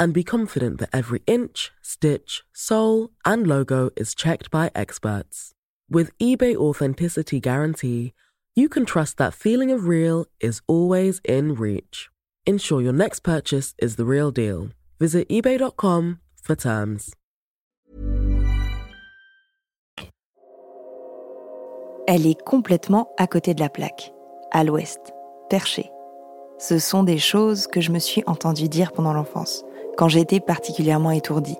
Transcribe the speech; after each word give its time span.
and 0.00 0.12
be 0.12 0.24
confident 0.24 0.78
that 0.80 0.88
every 0.92 1.22
inch, 1.26 1.70
stitch, 1.82 2.42
sole, 2.52 3.10
and 3.24 3.46
logo 3.46 3.90
is 3.96 4.14
checked 4.14 4.50
by 4.50 4.70
experts. 4.74 5.52
With 5.88 6.16
eBay 6.18 6.56
Authenticity 6.56 7.38
Guarantee, 7.38 8.14
you 8.56 8.68
can 8.68 8.84
trust 8.86 9.18
that 9.18 9.34
feeling 9.34 9.70
of 9.70 9.86
real 9.86 10.26
is 10.40 10.62
always 10.66 11.20
in 11.24 11.54
reach. 11.54 12.08
Ensure 12.46 12.80
your 12.80 12.92
next 12.92 13.20
purchase 13.20 13.74
is 13.78 13.96
the 13.96 14.04
real 14.04 14.30
deal. 14.30 14.70
Visit 14.98 15.28
eBay.com 15.28 16.18
for 16.42 16.56
terms. 16.56 17.14
Elle 22.08 22.26
est 22.26 22.42
complètement 22.44 23.08
à 23.18 23.28
côté 23.28 23.54
de 23.54 23.60
la 23.60 23.68
plaque, 23.68 24.12
à 24.50 24.64
l'ouest, 24.64 24.98
perchée. 25.48 25.90
Ce 26.58 26.78
sont 26.78 27.04
des 27.04 27.18
choses 27.18 27.68
que 27.68 27.80
je 27.80 27.92
me 27.92 28.00
suis 28.00 28.24
entendu 28.26 28.68
dire 28.68 28.90
pendant 28.90 29.12
l'enfance, 29.12 29.64
quand 29.96 30.08
j'étais 30.08 30.40
particulièrement 30.40 31.10
étourdie. 31.10 31.58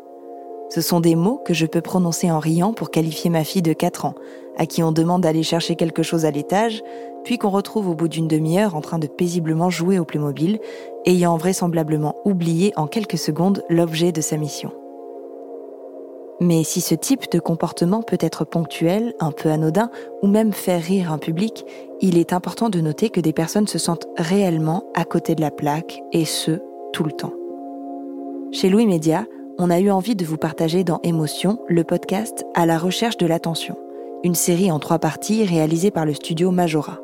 Ce 0.70 0.80
sont 0.80 1.00
des 1.00 1.16
mots 1.16 1.40
que 1.44 1.52
je 1.52 1.66
peux 1.66 1.80
prononcer 1.80 2.30
en 2.30 2.38
riant 2.38 2.72
pour 2.72 2.90
qualifier 2.90 3.28
ma 3.28 3.42
fille 3.42 3.62
de 3.62 3.72
4 3.72 4.04
ans, 4.04 4.14
à 4.56 4.66
qui 4.66 4.82
on 4.82 4.92
demande 4.92 5.22
d'aller 5.22 5.42
chercher 5.42 5.74
quelque 5.74 6.04
chose 6.04 6.24
à 6.24 6.30
l'étage, 6.30 6.82
puis 7.24 7.38
qu'on 7.38 7.50
retrouve 7.50 7.88
au 7.88 7.94
bout 7.94 8.08
d'une 8.08 8.28
demi-heure 8.28 8.76
en 8.76 8.80
train 8.80 9.00
de 9.00 9.08
paisiblement 9.08 9.68
jouer 9.68 9.98
au 9.98 10.04
Playmobil, 10.04 10.60
ayant 11.06 11.36
vraisemblablement 11.36 12.16
oublié 12.24 12.72
en 12.76 12.86
quelques 12.86 13.18
secondes 13.18 13.64
l'objet 13.68 14.12
de 14.12 14.20
sa 14.20 14.36
mission. 14.36 14.70
Mais 16.40 16.64
si 16.64 16.80
ce 16.80 16.94
type 16.94 17.30
de 17.30 17.38
comportement 17.38 18.02
peut 18.02 18.16
être 18.20 18.44
ponctuel, 18.44 19.14
un 19.20 19.32
peu 19.32 19.50
anodin, 19.50 19.90
ou 20.22 20.26
même 20.26 20.52
faire 20.52 20.80
rire 20.80 21.12
un 21.12 21.18
public, 21.18 21.66
il 22.00 22.16
est 22.16 22.32
important 22.32 22.70
de 22.70 22.80
noter 22.80 23.10
que 23.10 23.20
des 23.20 23.34
personnes 23.34 23.66
se 23.66 23.78
sentent 23.78 24.06
réellement 24.16 24.84
à 24.94 25.04
côté 25.04 25.34
de 25.34 25.42
la 25.42 25.50
plaque, 25.50 26.00
et 26.12 26.24
ce, 26.24 26.60
tout 26.92 27.04
le 27.04 27.12
temps. 27.12 27.34
Chez 28.52 28.68
Louis 28.68 28.86
Média, 28.86 29.26
on 29.58 29.70
a 29.70 29.78
eu 29.78 29.92
envie 29.92 30.16
de 30.16 30.24
vous 30.24 30.36
partager 30.36 30.82
dans 30.82 30.98
Émotion 31.04 31.60
le 31.68 31.84
podcast 31.84 32.44
À 32.54 32.66
la 32.66 32.78
recherche 32.78 33.16
de 33.16 33.26
l'attention, 33.26 33.76
une 34.24 34.34
série 34.34 34.72
en 34.72 34.80
trois 34.80 34.98
parties 34.98 35.44
réalisée 35.44 35.92
par 35.92 36.04
le 36.04 36.12
studio 36.14 36.50
Majora. 36.50 36.98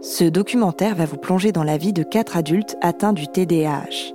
Ce 0.00 0.24
documentaire 0.24 0.94
va 0.94 1.04
vous 1.04 1.18
plonger 1.18 1.52
dans 1.52 1.62
la 1.62 1.76
vie 1.76 1.92
de 1.92 2.02
quatre 2.02 2.38
adultes 2.38 2.78
atteints 2.80 3.12
du 3.12 3.28
TDAH, 3.28 4.14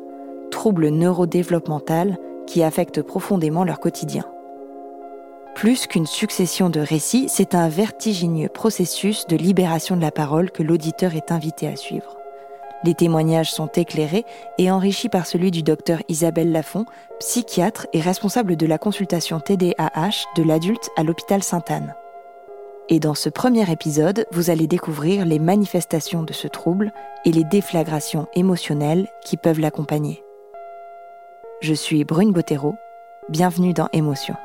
trouble 0.50 0.90
neurodéveloppemental 0.90 2.17
qui 2.47 2.63
affecte 2.63 3.03
profondément 3.03 3.63
leur 3.63 3.79
quotidien. 3.79 4.25
Plus 5.53 5.85
qu'une 5.85 6.07
succession 6.07 6.72
de 6.72 6.79
récits, 6.79 7.28
c'est 7.29 7.53
un 7.53 7.69
vertigineux 7.69 8.50
processus 8.50 9.28
de 9.28 9.38
libération 9.38 9.96
de 9.96 10.01
la 10.01 10.12
parole 10.12 10.50
que 10.50 10.63
l'auditeur 10.63 11.16
est 11.16 11.31
invité 11.31 11.67
à 11.67 11.75
suivre. 11.75 12.16
Les 12.84 12.94
témoignages 12.94 13.52
sont 13.52 13.68
éclairés 13.68 14.26
et 14.58 14.70
enrichis 14.70 15.10
par 15.10 15.26
celui 15.26 15.52
du 15.52 15.64
docteur 15.64 16.00
Isabelle 16.10 16.52
Lafont, 16.52 16.86
psychiatre 17.20 17.88
et 17.94 18.02
responsable 18.02 18.56
de 18.56 18.66
la 18.68 18.78
consultation 18.78 19.40
TDAH 19.40 20.26
de 20.36 20.44
l'adulte 20.44 20.90
à 20.96 21.04
l'hôpital 21.04 21.42
Sainte-Anne. 21.44 21.96
Et 22.90 23.00
dans 23.00 23.16
ce 23.16 23.30
premier 23.30 23.70
épisode, 23.70 24.26
vous 24.32 24.50
allez 24.50 24.68
découvrir 24.68 25.26
les 25.26 25.40
manifestations 25.40 26.24
de 26.24 26.34
ce 26.34 26.48
trouble 26.48 26.94
et 27.26 27.32
les 27.32 27.44
déflagrations 27.44 28.28
émotionnelles 28.34 29.08
qui 29.26 29.36
peuvent 29.36 29.59
l'accompagner. 29.59 30.24
Je 31.59 31.74
suis 31.74 32.06
Brune 32.06 32.32
Bottero, 32.32 32.76
bienvenue 33.30 33.74
dans 33.74 33.90
Émotion. 33.92 34.36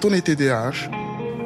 Quand 0.00 0.08
on 0.08 0.14
est 0.14 0.22
TDAH, 0.22 0.88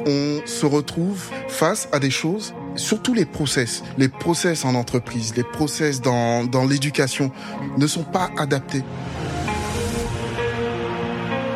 on 0.05 0.39
se 0.45 0.65
retrouve 0.65 1.29
face 1.49 1.89
à 1.91 1.99
des 1.99 2.09
choses, 2.09 2.53
surtout 2.75 3.13
les 3.13 3.25
process, 3.25 3.83
les 3.97 4.07
process 4.07 4.63
en 4.63 4.75
entreprise, 4.75 5.35
les 5.35 5.43
process 5.43 5.99
dans, 5.99 6.47
l'éducation 6.69 7.31
ne 7.77 7.85
sont 7.85 8.03
pas 8.03 8.29
adaptés. 8.37 8.83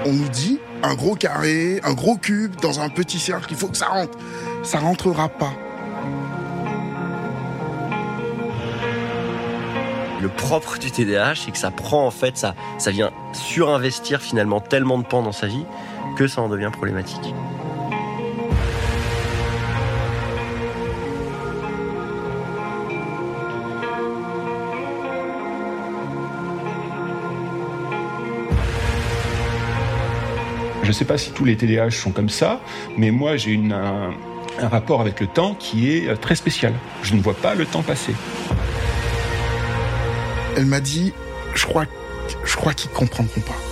On 0.06 0.12
nous 0.12 0.28
dit 0.28 0.60
un 0.84 0.94
gros 0.96 1.16
carré, 1.16 1.80
un 1.86 1.94
gros 1.94 2.18
cube 2.18 2.58
dans 2.62 2.82
un 2.82 2.90
petit 2.90 3.20
cercle, 3.20 3.48
il 3.52 3.56
faut 3.56 3.68
que 3.68 3.78
ça 3.78 3.88
rentre. 3.88 4.18
Ça 4.64 4.80
rentrera 4.80 5.30
pas. 5.30 5.54
Le 10.22 10.28
propre 10.28 10.78
du 10.80 10.92
TDAH, 10.92 11.36
c'est 11.46 11.52
que 11.52 11.58
ça 11.58 11.72
prend 11.72 12.06
en 12.06 12.12
fait, 12.12 12.38
ça, 12.38 12.56
ça 12.78 12.92
vient 12.92 13.12
surinvestir 13.32 14.22
finalement 14.22 14.60
tellement 14.60 14.98
de 14.98 15.06
pans 15.06 15.22
dans 15.22 15.32
sa 15.32 15.48
vie 15.48 15.64
que 16.20 16.28
ça 16.28 16.42
en 16.42 16.50
devient 16.50 16.70
problématique. 16.70 17.34
Je 30.84 30.88
ne 30.88 30.92
sais 30.92 31.06
pas 31.06 31.18
si 31.18 31.32
tous 31.32 31.46
les 31.46 31.56
TDAH 31.56 31.92
sont 31.92 32.12
comme 32.12 32.28
ça, 32.28 32.60
mais 32.98 33.12
moi 33.12 33.38
j'ai 33.38 33.52
une, 33.52 33.72
un, 33.72 34.12
un 34.60 34.68
rapport 34.68 35.00
avec 35.00 35.22
le 35.22 35.28
temps 35.28 35.56
qui 35.56 35.90
est 35.90 36.10
euh, 36.10 36.18
très 36.18 36.36
spécial. 36.36 36.74
Je 37.02 37.14
ne 37.14 37.22
vois 37.22 37.34
pas 37.34 37.56
le 37.56 37.66
temps 37.66 37.82
passer. 37.82 38.14
Elle 40.58 40.66
m'a 40.66 40.82
dit, 40.82 41.14
je 41.56 41.66
crois, 41.66 41.86
je 42.44 42.56
crois 42.58 42.74
qu'ils 42.74 42.92
comprendront 42.92 43.40
pas. 43.40 43.69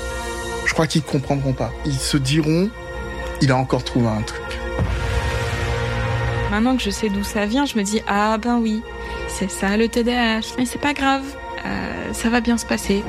Crois 0.77 0.85
qu'ils 0.85 1.01
comprendront 1.01 1.53
pas. 1.53 1.71
Ils 1.87 1.97
se 1.97 2.17
diront, 2.17 2.69
il 3.41 3.51
a 3.51 3.57
encore 3.57 3.83
trouvé 3.83 4.09
un 4.09 4.21
truc. 4.21 4.43
Maintenant 6.51 6.77
que 6.77 6.83
je 6.83 6.91
sais 6.91 7.09
d'où 7.09 7.23
ça 7.23 7.47
vient, 7.47 7.65
je 7.65 7.75
me 7.79 7.81
dis 7.81 8.03
ah 8.05 8.37
ben 8.37 8.59
oui, 8.59 8.83
c'est 9.27 9.49
ça 9.49 9.75
le 9.75 9.87
TDAH. 9.87 10.53
Mais 10.59 10.67
c'est 10.67 10.77
pas 10.77 10.93
grave, 10.93 11.23
euh, 11.65 12.13
ça 12.13 12.29
va 12.29 12.41
bien 12.41 12.59
se 12.59 12.65
passer. 12.67 13.03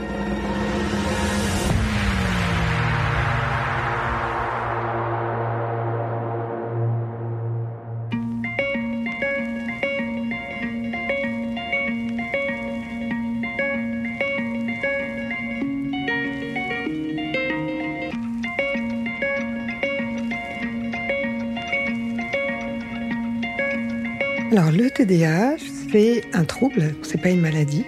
Alors 24.58 24.72
le 24.72 24.90
TDAH, 24.90 25.58
c'est 25.93 26.25
un 26.32 26.43
trouble, 26.43 26.93
c'est 27.05 27.22
pas 27.22 27.28
une 27.28 27.40
maladie. 27.40 27.84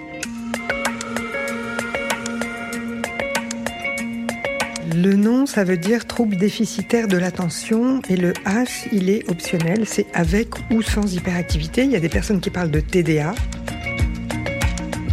Le 4.95 5.17
nom, 5.17 5.47
ça 5.47 5.65
veut 5.65 5.77
dire 5.77 6.07
trouble 6.07 6.37
déficitaire 6.37 7.09
de 7.09 7.17
l'attention 7.17 8.01
et 8.09 8.17
le 8.17 8.35
H, 8.45 8.87
il 8.93 9.11
est 9.11 9.29
optionnel, 9.29 9.83
c'est 9.85 10.07
avec 10.15 10.51
ou 10.71 10.81
sans 10.81 11.13
hyperactivité. 11.13 11.83
Il 11.83 11.91
y 11.91 11.97
a 11.97 12.01
des 12.01 12.09
personnes 12.09 12.39
qui 12.39 12.51
parlent 12.51 12.71
de 12.71 12.79
TDA. 12.79 13.35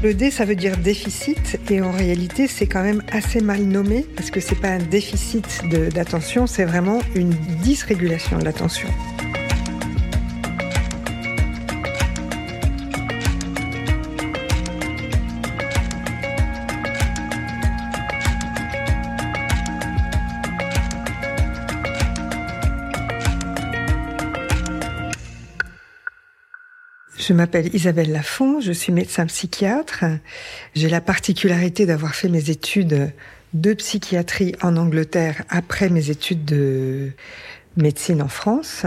Le 0.03 0.13
D, 0.13 0.29
ça 0.29 0.45
veut 0.45 0.55
dire 0.55 0.77
déficit 0.77 1.59
et 1.71 1.81
en 1.81 1.91
réalité, 1.91 2.45
c'est 2.47 2.67
quand 2.67 2.83
même 2.83 3.01
assez 3.11 3.41
mal 3.41 3.63
nommé 3.63 4.05
parce 4.15 4.29
que 4.29 4.39
c'est 4.39 4.61
pas 4.61 4.69
un 4.69 4.77
déficit 4.77 5.63
d'attention, 5.91 6.45
c'est 6.45 6.65
vraiment 6.65 6.99
une 7.15 7.33
dysrégulation 7.63 8.37
de 8.37 8.45
l'attention. 8.45 8.89
Je 27.27 27.33
m'appelle 27.33 27.75
Isabelle 27.75 28.13
Lafont, 28.13 28.61
je 28.61 28.71
suis 28.71 28.93
médecin 28.93 29.25
psychiatre. 29.25 30.05
J'ai 30.75 30.87
la 30.87 31.01
particularité 31.01 31.85
d'avoir 31.85 32.15
fait 32.15 32.29
mes 32.29 32.49
études 32.49 33.11
de 33.53 33.73
psychiatrie 33.73 34.55
en 34.61 34.77
Angleterre 34.77 35.43
après 35.49 35.89
mes 35.89 36.09
études 36.09 36.45
de 36.45 37.11
médecine 37.75 38.21
en 38.21 38.29
France. 38.29 38.85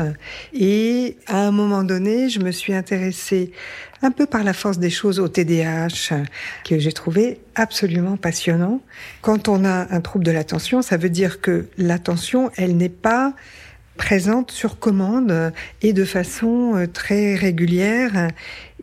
Et 0.54 1.19
à 1.26 1.46
un 1.46 1.50
moment 1.50 1.84
donné, 1.84 2.31
je 2.31 2.40
me 2.40 2.50
suis 2.50 2.72
intéressée 2.72 3.52
un 4.00 4.10
peu 4.10 4.25
par 4.25 4.43
la 4.43 4.54
force 4.54 4.78
des 4.78 4.88
choses 4.88 5.20
au 5.20 5.28
TDAH, 5.28 6.25
que 6.64 6.78
j'ai 6.78 6.93
trouvé 6.93 7.40
absolument 7.56 8.16
passionnant. 8.16 8.81
Quand 9.20 9.48
on 9.48 9.66
a 9.66 9.94
un 9.94 10.00
trouble 10.00 10.25
de 10.25 10.31
l'attention, 10.31 10.81
ça 10.81 10.96
veut 10.96 11.10
dire 11.10 11.43
que 11.43 11.66
l'attention, 11.76 12.50
elle 12.56 12.78
n'est 12.78 12.88
pas 12.88 13.34
présente 14.00 14.50
sur 14.50 14.79
commande 14.79 15.52
et 15.82 15.93
de 15.93 16.06
façon 16.06 16.75
euh, 16.75 16.87
très 16.87 17.35
régulière 17.35 18.29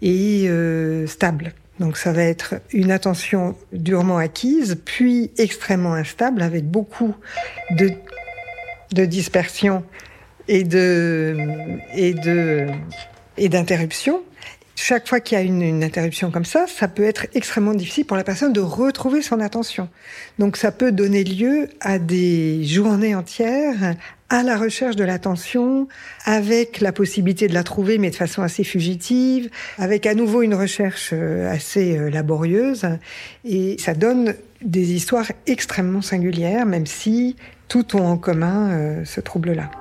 et 0.04 0.46
euh, 0.48 1.08
stable. 1.08 1.54
Donc 1.80 1.98
ça 1.98 2.12
va 2.14 2.22
être 2.22 2.62
une 2.72 2.92
attention 2.92 3.56
durement 3.74 4.20
acquise, 4.20 4.80
puis 4.86 5.32
extrêmement 5.40 5.96
instable, 5.96 6.44
avec 6.44 6.66
beaucoup 6.66 7.16
de, 7.72 7.90
de 8.94 9.06
dispersion 9.06 9.84
et 10.48 10.64
de 10.64 11.36
et 11.96 12.14
de 12.14 12.68
et 13.38 13.50
d'interruption. 13.50 14.22
Chaque 14.80 15.10
fois 15.10 15.20
qu'il 15.20 15.38
y 15.38 15.42
a 15.42 15.44
une, 15.44 15.64
une, 15.64 15.84
interruption 15.84 16.30
comme 16.30 16.46
ça, 16.46 16.68
ça 16.68 16.88
peut 16.88 17.04
être 17.04 17.26
extrêmement 17.34 17.74
difficile 17.74 18.06
pour 18.06 18.16
la 18.16 18.24
personne 18.24 18.54
de 18.54 18.62
retrouver 18.62 19.24
son 19.24 19.40
attention. 19.40 19.90
Donc 20.38 20.56
ça 20.56 20.72
peut 20.72 20.92
donner 20.92 21.24
lieu 21.24 21.68
à 21.82 21.98
des 21.98 22.64
journées 22.64 23.16
entières 23.16 23.96
à 24.30 24.44
la 24.44 24.58
recherche 24.58 24.96
de 24.96 25.04
l'attention, 25.04 25.88
avec 26.26 26.82
la 26.82 26.92
possibilité 26.92 27.48
de 27.48 27.54
la 27.54 27.64
trouver, 27.64 27.98
mais 27.98 28.10
de 28.10 28.16
façon 28.16 28.42
assez 28.42 28.64
fugitive, 28.64 29.50
avec 29.78 30.06
à 30.06 30.16
nouveau 30.16 30.42
une 30.42 30.54
recherche 30.54 31.12
euh, 31.14 31.52
assez 31.52 31.98
euh, 31.98 32.10
laborieuse. 32.10 32.86
Et 33.46 33.78
ça 33.80 33.94
donne 33.94 34.36
des 34.62 34.94
histoires 34.94 35.32
extrêmement 35.46 36.02
singulières, 36.02 36.66
même 36.66 36.86
si 36.86 37.36
tout 37.68 37.96
ont 37.96 38.06
en 38.06 38.18
commun 38.18 38.72
euh, 38.72 39.06
ce 39.06 39.22
trouble-là. 39.22 39.72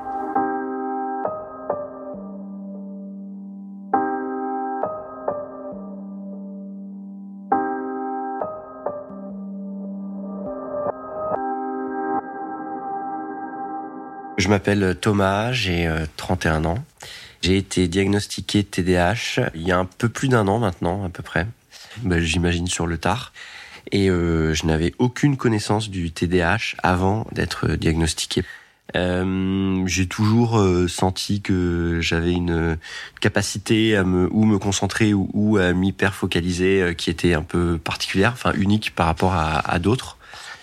Je 14.47 14.51
m'appelle 14.53 14.97
Thomas, 15.01 15.51
j'ai 15.51 15.93
31 16.17 16.67
ans. 16.67 16.79
J'ai 17.43 17.57
été 17.57 17.89
diagnostiqué 17.89 18.63
TDAH 18.63 19.51
il 19.57 19.67
y 19.67 19.73
a 19.73 19.77
un 19.77 19.87
peu 19.87 20.09
plus 20.09 20.29
d'un 20.29 20.47
an 20.47 20.61
maintenant, 20.61 21.05
à 21.05 21.09
peu 21.09 21.25
près. 21.25 21.49
Ben, 22.03 22.21
J'imagine 22.21 22.69
sur 22.69 22.87
le 22.87 22.97
tard. 22.97 23.33
Et 23.91 24.09
euh, 24.09 24.55
je 24.55 24.65
n'avais 24.67 24.95
aucune 24.99 25.37
connaissance 25.37 25.91
du 25.91 26.13
TDAH 26.13 26.77
avant 26.81 27.27
d'être 27.33 27.71
diagnostiqué. 27.71 28.45
Euh, 28.95 29.83
j'ai 29.87 30.07
toujours 30.07 30.61
euh, 30.61 30.87
senti 30.87 31.41
que 31.41 31.99
j'avais 32.01 32.33
une 32.33 32.79
capacité 33.21 33.97
à 33.97 34.05
me 34.05 34.29
ou 34.31 34.45
me 34.45 34.61
concentrer 34.61 35.13
ou, 35.13 35.57
à 35.57 35.73
m'hyper 35.73 36.15
focaliser 36.15 36.83
euh, 36.83 36.93
qui 36.93 37.11
était 37.11 37.35
un 37.35 37.43
peu 37.43 37.79
particulière, 37.79 38.31
enfin 38.33 38.53
unique 38.53 38.95
par 38.95 39.07
rapport 39.07 39.35
à 39.35 39.79
d'autres 39.81 40.16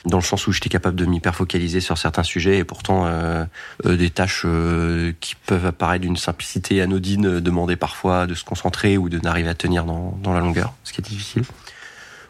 dans 0.05 0.17
le 0.17 0.23
sens 0.23 0.47
où 0.47 0.51
j'étais 0.51 0.69
capable 0.69 0.95
de 0.95 1.05
m'hyper 1.05 1.35
focaliser 1.35 1.79
sur 1.79 1.97
certains 1.97 2.23
sujets 2.23 2.57
et 2.57 2.63
pourtant 2.63 3.05
euh, 3.05 3.45
euh, 3.85 3.95
des 3.95 4.09
tâches 4.09 4.43
euh, 4.45 5.13
qui 5.19 5.35
peuvent 5.35 5.65
apparaître 5.65 6.01
d'une 6.01 6.17
simplicité 6.17 6.81
anodine 6.81 7.25
euh, 7.27 7.41
demander 7.41 7.75
parfois 7.75 8.27
de 8.27 8.33
se 8.33 8.43
concentrer 8.43 8.97
ou 8.97 9.09
de 9.09 9.19
n'arriver 9.19 9.49
à 9.49 9.55
tenir 9.55 9.85
dans, 9.85 10.17
dans 10.21 10.33
la 10.33 10.41
longueur, 10.41 10.73
ce 10.83 10.93
qui 10.93 11.01
est 11.01 11.07
difficile. 11.07 11.43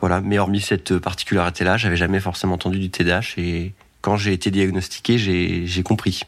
Voilà, 0.01 0.21
mais 0.21 0.37
hormis 0.37 0.61
cette 0.61 0.97
particularité-là, 0.99 1.77
j'avais 1.77 1.95
jamais 1.95 2.19
forcément 2.19 2.55
entendu 2.55 2.77
du 2.77 2.89
TDAH 2.89 3.35
et 3.37 3.73
quand 4.01 4.17
j'ai 4.17 4.33
été 4.33 4.51
diagnostiqué, 4.51 5.17
j'ai 5.17 5.83
compris. 5.83 6.23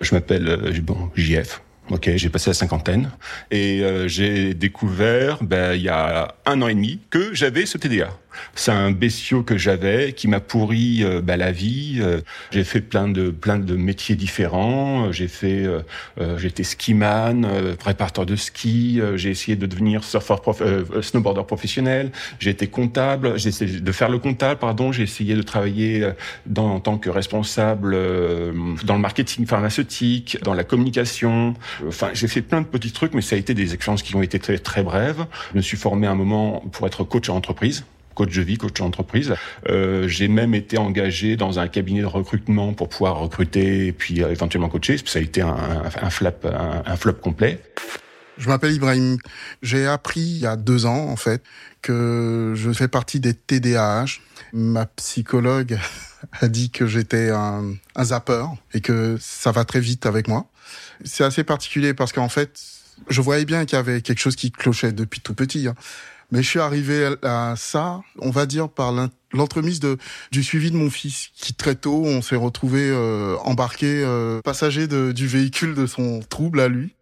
Je 0.00 0.14
m'appelle 0.14 0.48
euh, 0.48 0.80
bon, 0.82 1.10
JF. 1.16 1.62
Ok, 1.88 2.10
j'ai 2.14 2.28
passé 2.28 2.50
la 2.50 2.54
cinquantaine 2.54 3.10
et 3.50 3.80
euh, 3.82 4.06
j'ai 4.06 4.54
découvert 4.54 5.42
ben, 5.42 5.74
il 5.74 5.82
y 5.82 5.88
a 5.88 6.34
un 6.46 6.62
an 6.62 6.68
et 6.68 6.74
demi 6.74 7.00
que 7.10 7.34
j'avais 7.34 7.66
ce 7.66 7.78
TDA. 7.78 8.10
C'est 8.54 8.72
un 8.72 8.90
bestiau 8.90 9.42
que 9.42 9.56
j'avais 9.58 10.12
qui 10.12 10.28
m'a 10.28 10.40
pourri 10.40 11.02
euh, 11.02 11.20
bah, 11.20 11.36
la 11.36 11.52
vie. 11.52 11.98
Euh, 12.00 12.20
j'ai 12.50 12.64
fait 12.64 12.80
plein 12.80 13.08
de 13.08 13.30
plein 13.30 13.58
de 13.58 13.76
métiers 13.76 14.16
différents. 14.16 15.12
J'ai 15.12 15.28
fait, 15.28 15.64
euh, 15.64 15.80
euh, 16.20 16.38
j'étais 16.38 16.64
skiman, 16.64 17.44
euh, 17.44 17.76
préparateur 17.76 18.26
de 18.26 18.36
ski. 18.36 19.00
euh, 19.00 19.16
j'ai 19.16 19.30
essayé 19.30 19.56
de 19.56 19.66
devenir 19.66 20.04
surfeur, 20.04 20.40
prof, 20.40 20.60
euh, 20.62 21.02
snowboarder 21.02 21.44
professionnel. 21.46 22.10
J'ai 22.38 22.50
été 22.50 22.66
comptable. 22.66 23.38
J'ai 23.38 23.48
essayé 23.50 23.80
de 23.80 23.92
faire 23.92 24.08
le 24.08 24.18
comptable, 24.18 24.58
pardon. 24.58 24.92
J'ai 24.92 25.02
essayé 25.04 25.34
de 25.34 25.42
travailler 25.42 26.02
euh, 26.02 26.12
dans, 26.46 26.74
en 26.74 26.80
tant 26.80 26.98
que 26.98 27.10
responsable 27.10 27.92
euh, 27.94 28.52
dans 28.84 28.94
le 28.94 29.00
marketing 29.00 29.46
pharmaceutique, 29.46 30.38
dans 30.42 30.54
la 30.54 30.64
communication. 30.64 31.54
Enfin, 31.86 32.10
j'ai 32.14 32.28
fait 32.28 32.42
plein 32.42 32.60
de 32.60 32.66
petits 32.66 32.92
trucs, 32.92 33.14
mais 33.14 33.22
ça 33.22 33.36
a 33.36 33.38
été 33.38 33.54
des 33.54 33.74
expériences 33.74 34.02
qui 34.02 34.14
ont 34.16 34.22
été 34.22 34.38
très 34.38 34.58
très 34.58 34.82
brèves. 34.82 35.26
Je 35.52 35.56
me 35.58 35.62
suis 35.62 35.76
formé 35.76 36.06
un 36.06 36.14
moment 36.14 36.60
pour 36.72 36.86
être 36.86 37.04
coach 37.04 37.28
en 37.28 37.36
entreprise 37.36 37.84
coach 38.14 38.34
de 38.34 38.42
vie, 38.42 38.58
coach 38.58 38.74
d'entreprise. 38.74 39.34
Euh, 39.68 40.08
j'ai 40.08 40.28
même 40.28 40.54
été 40.54 40.78
engagé 40.78 41.36
dans 41.36 41.58
un 41.58 41.68
cabinet 41.68 42.00
de 42.00 42.06
recrutement 42.06 42.72
pour 42.72 42.88
pouvoir 42.88 43.18
recruter 43.18 43.86
et 43.86 43.92
puis 43.92 44.22
euh, 44.22 44.30
éventuellement 44.30 44.68
coacher. 44.68 44.96
Ça 45.04 45.18
a 45.18 45.22
été 45.22 45.42
un, 45.42 45.48
un, 45.48 45.82
un 46.02 46.10
flap, 46.10 46.44
un, 46.44 46.82
un 46.84 46.96
flop 46.96 47.14
complet. 47.14 47.60
Je 48.40 48.48
m'appelle 48.48 48.72
Ibrahim. 48.72 49.18
J'ai 49.62 49.86
appris 49.86 50.20
il 50.20 50.38
y 50.38 50.46
a 50.46 50.56
deux 50.56 50.86
ans, 50.86 51.08
en 51.08 51.16
fait, 51.16 51.42
que 51.82 52.54
je 52.56 52.72
fais 52.72 52.88
partie 52.88 53.20
des 53.20 53.34
TDAH. 53.34 54.18
Ma 54.54 54.86
psychologue 54.86 55.78
a 56.40 56.48
dit 56.48 56.70
que 56.70 56.86
j'étais 56.86 57.30
un, 57.30 57.74
un 57.94 58.04
zapper 58.04 58.44
et 58.72 58.80
que 58.80 59.18
ça 59.20 59.52
va 59.52 59.64
très 59.66 59.80
vite 59.80 60.06
avec 60.06 60.26
moi. 60.26 60.46
C'est 61.04 61.24
assez 61.24 61.44
particulier 61.44 61.92
parce 61.92 62.12
qu'en 62.12 62.30
fait, 62.30 62.58
je 63.08 63.20
voyais 63.20 63.44
bien 63.44 63.66
qu'il 63.66 63.76
y 63.76 63.78
avait 63.78 64.00
quelque 64.00 64.20
chose 64.20 64.36
qui 64.36 64.50
clochait 64.50 64.92
depuis 64.92 65.20
tout 65.20 65.34
petit. 65.34 65.68
Hein. 65.68 65.74
Mais 66.32 66.42
je 66.42 66.48
suis 66.48 66.60
arrivé 66.60 67.14
à 67.22 67.54
ça, 67.56 68.00
on 68.18 68.30
va 68.30 68.46
dire, 68.46 68.68
par 68.68 68.92
l'entremise 69.32 69.80
du 70.30 70.42
suivi 70.42 70.70
de 70.70 70.76
mon 70.76 70.90
fils, 70.90 71.30
qui 71.34 71.54
très 71.54 71.74
tôt, 71.74 72.02
on 72.04 72.22
s'est 72.22 72.36
retrouvé 72.36 72.88
euh, 72.88 73.36
embarqué 73.44 74.02
euh, 74.04 74.40
passager 74.42 74.86
du 74.86 75.26
véhicule 75.26 75.74
de 75.74 75.86
son 75.86 76.20
trouble 76.20 76.60
à 76.60 76.68
lui. 76.68 76.94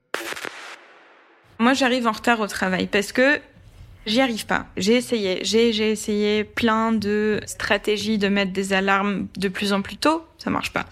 Moi, 1.59 1.75
j'arrive 1.75 2.07
en 2.07 2.13
retard 2.13 2.41
au 2.41 2.47
travail 2.47 2.87
parce 2.87 3.13
que 3.13 3.41
j'y 4.09 4.21
arrive 4.21 4.47
pas. 4.47 4.67
J'ai 4.77 4.95
essayé, 4.95 5.41
j'ai 5.43 5.91
essayé 5.91 6.45
plein 6.45 6.93
de 6.93 7.41
stratégies 7.47 8.19
de 8.19 8.29
mettre 8.29 8.53
des 8.53 8.73
alarmes 8.73 9.29
de 9.37 9.49
plus 9.49 9.73
en 9.73 9.83
plus 9.83 9.97
tôt, 9.97 10.25
ça 10.39 10.51
marche 10.51 10.73
pas. 10.73 10.87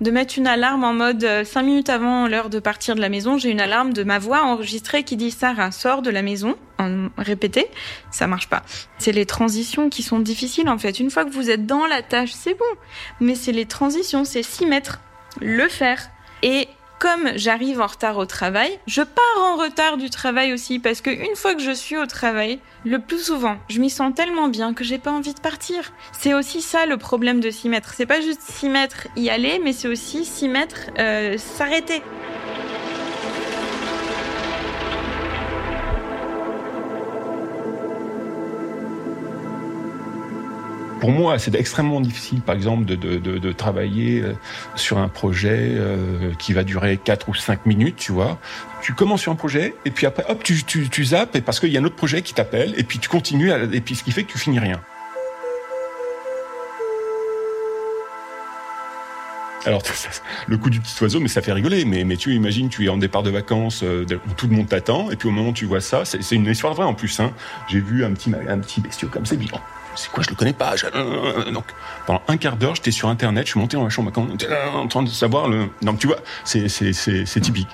De 0.00 0.10
mettre 0.10 0.38
une 0.38 0.46
alarme 0.46 0.84
en 0.84 0.92
mode 0.92 1.26
5 1.44 1.62
minutes 1.62 1.90
avant 1.90 2.26
l'heure 2.26 2.50
de 2.50 2.58
partir 2.58 2.94
de 2.94 3.00
la 3.00 3.08
maison, 3.08 3.38
j'ai 3.38 3.50
une 3.50 3.60
alarme 3.60 3.92
de 3.92 4.02
ma 4.02 4.18
voix 4.18 4.42
enregistrée 4.42 5.04
qui 5.04 5.16
dit 5.16 5.30
Sarah 5.30 5.70
sors 5.70 6.02
de 6.02 6.10
la 6.10 6.22
maison 6.22 6.56
en 6.78 7.08
répété, 7.18 7.66
ça 8.10 8.26
marche 8.26 8.48
pas. 8.48 8.62
C'est 8.98 9.12
les 9.12 9.26
transitions 9.26 9.88
qui 9.88 10.02
sont 10.02 10.18
difficiles 10.18 10.68
en 10.68 10.78
fait. 10.78 10.98
Une 10.98 11.10
fois 11.10 11.24
que 11.24 11.30
vous 11.30 11.50
êtes 11.50 11.66
dans 11.66 11.86
la 11.86 12.02
tâche, 12.02 12.32
c'est 12.32 12.54
bon. 12.54 12.64
Mais 13.20 13.34
c'est 13.34 13.52
les 13.52 13.66
transitions, 13.66 14.24
c'est 14.24 14.42
s'y 14.42 14.66
mettre, 14.66 15.00
le 15.40 15.68
faire 15.68 16.10
et 16.42 16.68
comme 17.02 17.32
j'arrive 17.34 17.80
en 17.80 17.88
retard 17.88 18.16
au 18.16 18.26
travail, 18.26 18.78
je 18.86 19.02
pars 19.02 19.42
en 19.42 19.56
retard 19.56 19.96
du 19.96 20.08
travail 20.08 20.52
aussi 20.52 20.78
parce 20.78 21.00
que 21.00 21.10
une 21.10 21.34
fois 21.34 21.56
que 21.56 21.60
je 21.60 21.72
suis 21.72 21.96
au 21.96 22.06
travail, 22.06 22.60
le 22.84 23.00
plus 23.00 23.24
souvent, 23.24 23.56
je 23.68 23.80
m'y 23.80 23.90
sens 23.90 24.14
tellement 24.14 24.46
bien 24.46 24.72
que 24.72 24.84
j'ai 24.84 24.98
pas 24.98 25.10
envie 25.10 25.34
de 25.34 25.40
partir. 25.40 25.92
C'est 26.12 26.32
aussi 26.32 26.62
ça 26.62 26.86
le 26.86 26.98
problème 26.98 27.40
de 27.40 27.50
s'y 27.50 27.68
mettre. 27.68 27.92
C'est 27.94 28.06
pas 28.06 28.20
juste 28.20 28.42
s'y 28.42 28.68
mettre, 28.68 29.08
y 29.16 29.30
aller, 29.30 29.60
mais 29.64 29.72
c'est 29.72 29.88
aussi 29.88 30.24
s'y 30.24 30.46
mettre, 30.46 30.92
euh, 31.00 31.36
s'arrêter. 31.38 32.02
Pour 41.02 41.10
moi, 41.10 41.36
c'est 41.40 41.56
extrêmement 41.56 42.00
difficile, 42.00 42.42
par 42.42 42.54
exemple, 42.54 42.84
de, 42.84 42.94
de, 42.94 43.18
de, 43.18 43.52
travailler 43.52 44.22
euh, 44.22 44.34
sur 44.76 44.98
un 44.98 45.08
projet 45.08 45.72
euh, 45.72 46.30
qui 46.38 46.52
va 46.52 46.62
durer 46.62 46.96
4 46.96 47.28
ou 47.28 47.34
5 47.34 47.66
minutes, 47.66 47.96
tu 47.96 48.12
vois. 48.12 48.38
Tu 48.82 48.92
commences 48.92 49.22
sur 49.22 49.32
un 49.32 49.34
projet, 49.34 49.74
et 49.84 49.90
puis 49.90 50.06
après, 50.06 50.24
hop, 50.28 50.44
tu, 50.44 50.62
tu, 50.62 50.88
tu 50.88 51.04
zappes, 51.06 51.40
parce 51.40 51.58
qu'il 51.58 51.70
y 51.70 51.76
a 51.76 51.80
un 51.80 51.84
autre 51.84 51.96
projet 51.96 52.22
qui 52.22 52.34
t'appelle, 52.34 52.74
et 52.76 52.84
puis 52.84 53.00
tu 53.00 53.08
continues, 53.08 53.50
et 53.50 53.80
puis 53.80 53.96
ce 53.96 54.04
qui 54.04 54.12
fait 54.12 54.22
que 54.22 54.30
tu 54.30 54.38
finis 54.38 54.60
rien. 54.60 54.80
Alors, 59.64 59.82
le 60.46 60.56
coup 60.56 60.70
du 60.70 60.78
petit 60.78 61.02
oiseau, 61.02 61.18
mais 61.18 61.26
ça 61.26 61.42
fait 61.42 61.52
rigoler. 61.52 61.84
Mais, 61.84 62.04
mais 62.04 62.16
tu 62.16 62.32
imagines, 62.32 62.68
tu 62.68 62.84
es 62.84 62.88
en 62.88 62.96
départ 62.96 63.24
de 63.24 63.30
vacances, 63.30 63.82
euh, 63.82 64.06
tout 64.36 64.46
le 64.46 64.54
monde 64.54 64.68
t'attend, 64.68 65.10
et 65.10 65.16
puis 65.16 65.26
au 65.26 65.32
moment 65.32 65.48
où 65.48 65.52
tu 65.52 65.64
vois 65.64 65.80
ça, 65.80 66.04
c'est 66.04 66.36
une 66.36 66.46
histoire 66.46 66.74
vraie 66.74 66.86
en 66.86 66.94
plus. 66.94 67.18
Hein. 67.18 67.32
J'ai 67.66 67.80
vu 67.80 68.04
un 68.04 68.12
petit, 68.12 68.30
un 68.48 68.58
petit 68.60 68.80
bestiau 68.80 69.08
comme 69.08 69.26
ça, 69.26 69.34
oh, 69.52 69.58
c'est 69.94 70.10
quoi, 70.10 70.22
je 70.22 70.30
le 70.30 70.34
connais 70.34 70.52
pas. 70.52 70.74
Pendant 72.06 72.22
un 72.28 72.36
quart 72.36 72.56
d'heure, 72.56 72.74
j'étais 72.74 72.90
sur 72.90 73.08
Internet, 73.08 73.46
je 73.46 73.52
suis 73.52 73.60
monté 73.60 73.76
dans 73.76 73.84
la 73.84 73.90
chambre 73.90 74.10
en 74.74 74.88
train 74.88 75.02
de 75.02 75.08
savoir 75.08 75.48
le. 75.48 75.68
Donc, 75.82 75.98
tu 75.98 76.06
vois, 76.06 76.18
c'est 76.44 77.40
typique. 77.40 77.68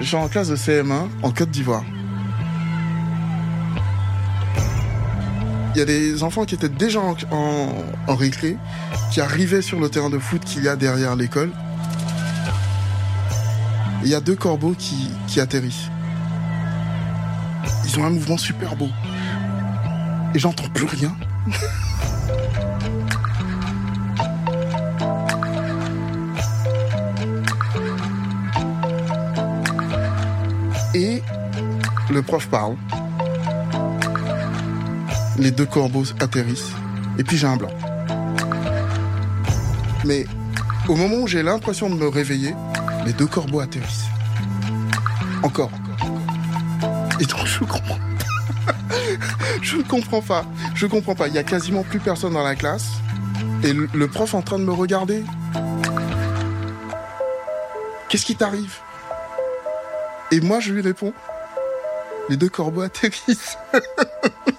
Je 0.00 0.08
suis 0.08 0.16
en 0.16 0.28
classe 0.28 0.48
de 0.48 0.56
CM1 0.56 1.08
en 1.22 1.30
Côte 1.30 1.50
d'Ivoire. 1.50 1.82
Il 5.74 5.78
y 5.78 5.82
a 5.82 5.86
des 5.86 6.22
enfants 6.22 6.44
qui 6.44 6.54
étaient 6.54 6.68
déjà 6.68 7.00
en, 7.00 7.16
en, 8.06 8.14
récré, 8.14 8.56
qui 9.10 9.20
arrivaient 9.20 9.60
sur 9.60 9.80
le 9.80 9.88
terrain 9.88 10.08
de 10.08 10.20
foot 10.20 10.44
qu'il 10.44 10.62
y 10.62 10.68
a 10.68 10.76
derrière 10.76 11.16
l'école. 11.16 11.50
Il 14.04 14.08
y 14.08 14.14
a 14.14 14.20
deux 14.20 14.36
corbeaux 14.36 14.74
qui, 14.78 15.10
qui 15.26 15.40
atterrissent. 15.40 15.90
Ils 17.86 17.98
ont 17.98 18.04
un 18.04 18.10
mouvement 18.10 18.36
super 18.36 18.76
beau. 18.76 18.88
Et 20.32 20.38
j'entends 20.38 20.68
plus 20.68 20.86
rien. 20.86 21.16
Et 30.94 31.20
le 32.10 32.22
prof 32.22 32.46
parle. 32.48 32.76
Les 35.38 35.50
deux 35.50 35.66
corbeaux 35.66 36.04
atterrissent. 36.20 36.72
Et 37.18 37.24
puis 37.24 37.36
j'ai 37.36 37.46
un 37.46 37.56
blanc. 37.56 37.70
Mais 40.04 40.26
au 40.88 40.96
moment 40.96 41.16
où 41.16 41.26
j'ai 41.26 41.42
l'impression 41.42 41.90
de 41.90 41.94
me 41.94 42.08
réveiller, 42.08 42.54
les 43.04 43.12
deux 43.12 43.26
corbeaux 43.26 43.60
atterrissent. 43.60 44.06
Encore. 45.42 45.70
Et 47.20 47.24
donc 47.24 47.46
je 47.46 47.60
comprends. 47.60 47.98
je 49.62 49.76
ne 49.76 49.82
comprends 49.82 50.22
pas. 50.22 50.44
Je 50.74 50.86
comprends 50.86 51.14
pas. 51.14 51.28
Il 51.28 51.34
y 51.34 51.38
a 51.38 51.44
quasiment 51.44 51.82
plus 51.82 52.00
personne 52.00 52.34
dans 52.34 52.44
la 52.44 52.54
classe. 52.54 52.88
Et 53.62 53.72
le 53.72 54.06
prof 54.08 54.34
en 54.34 54.42
train 54.42 54.58
de 54.58 54.64
me 54.64 54.72
regarder. 54.72 55.24
Qu'est-ce 58.08 58.26
qui 58.26 58.36
t'arrive? 58.36 58.78
Et 60.30 60.40
moi, 60.40 60.60
je 60.60 60.72
lui 60.72 60.82
réponds, 60.82 61.12
les 62.28 62.36
deux 62.36 62.48
corbeaux 62.48 62.82
atterrissent. 62.82 63.58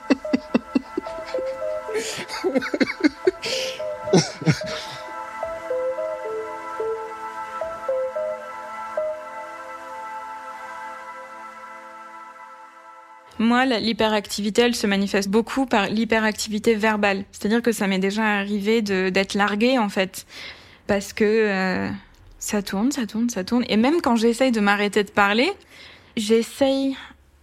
Moi, 13.38 13.66
l'hyperactivité, 13.66 14.62
elle 14.62 14.76
se 14.76 14.88
manifeste 14.88 15.30
beaucoup 15.30 15.66
par 15.66 15.88
l'hyperactivité 15.90 16.76
verbale. 16.76 17.26
C'est-à-dire 17.32 17.62
que 17.62 17.72
ça 17.72 17.86
m'est 17.88 18.00
déjà 18.00 18.24
arrivé 18.24 18.82
d'être 18.82 19.34
larguée, 19.34 19.78
en 19.78 19.90
fait. 19.90 20.26
Parce 20.88 21.14
que 21.14 21.24
euh, 21.26 21.90
ça 22.40 22.62
tourne, 22.62 22.92
ça 22.92 23.06
tourne, 23.06 23.30
ça 23.30 23.44
tourne. 23.44 23.66
Et 23.68 23.78
même 23.78 24.02
quand 24.02 24.16
j'essaye 24.16 24.52
de 24.52 24.62
m'arrêter 24.62 25.04
de 25.04 25.12
parler, 25.12 25.52
j'essaye 26.16 26.96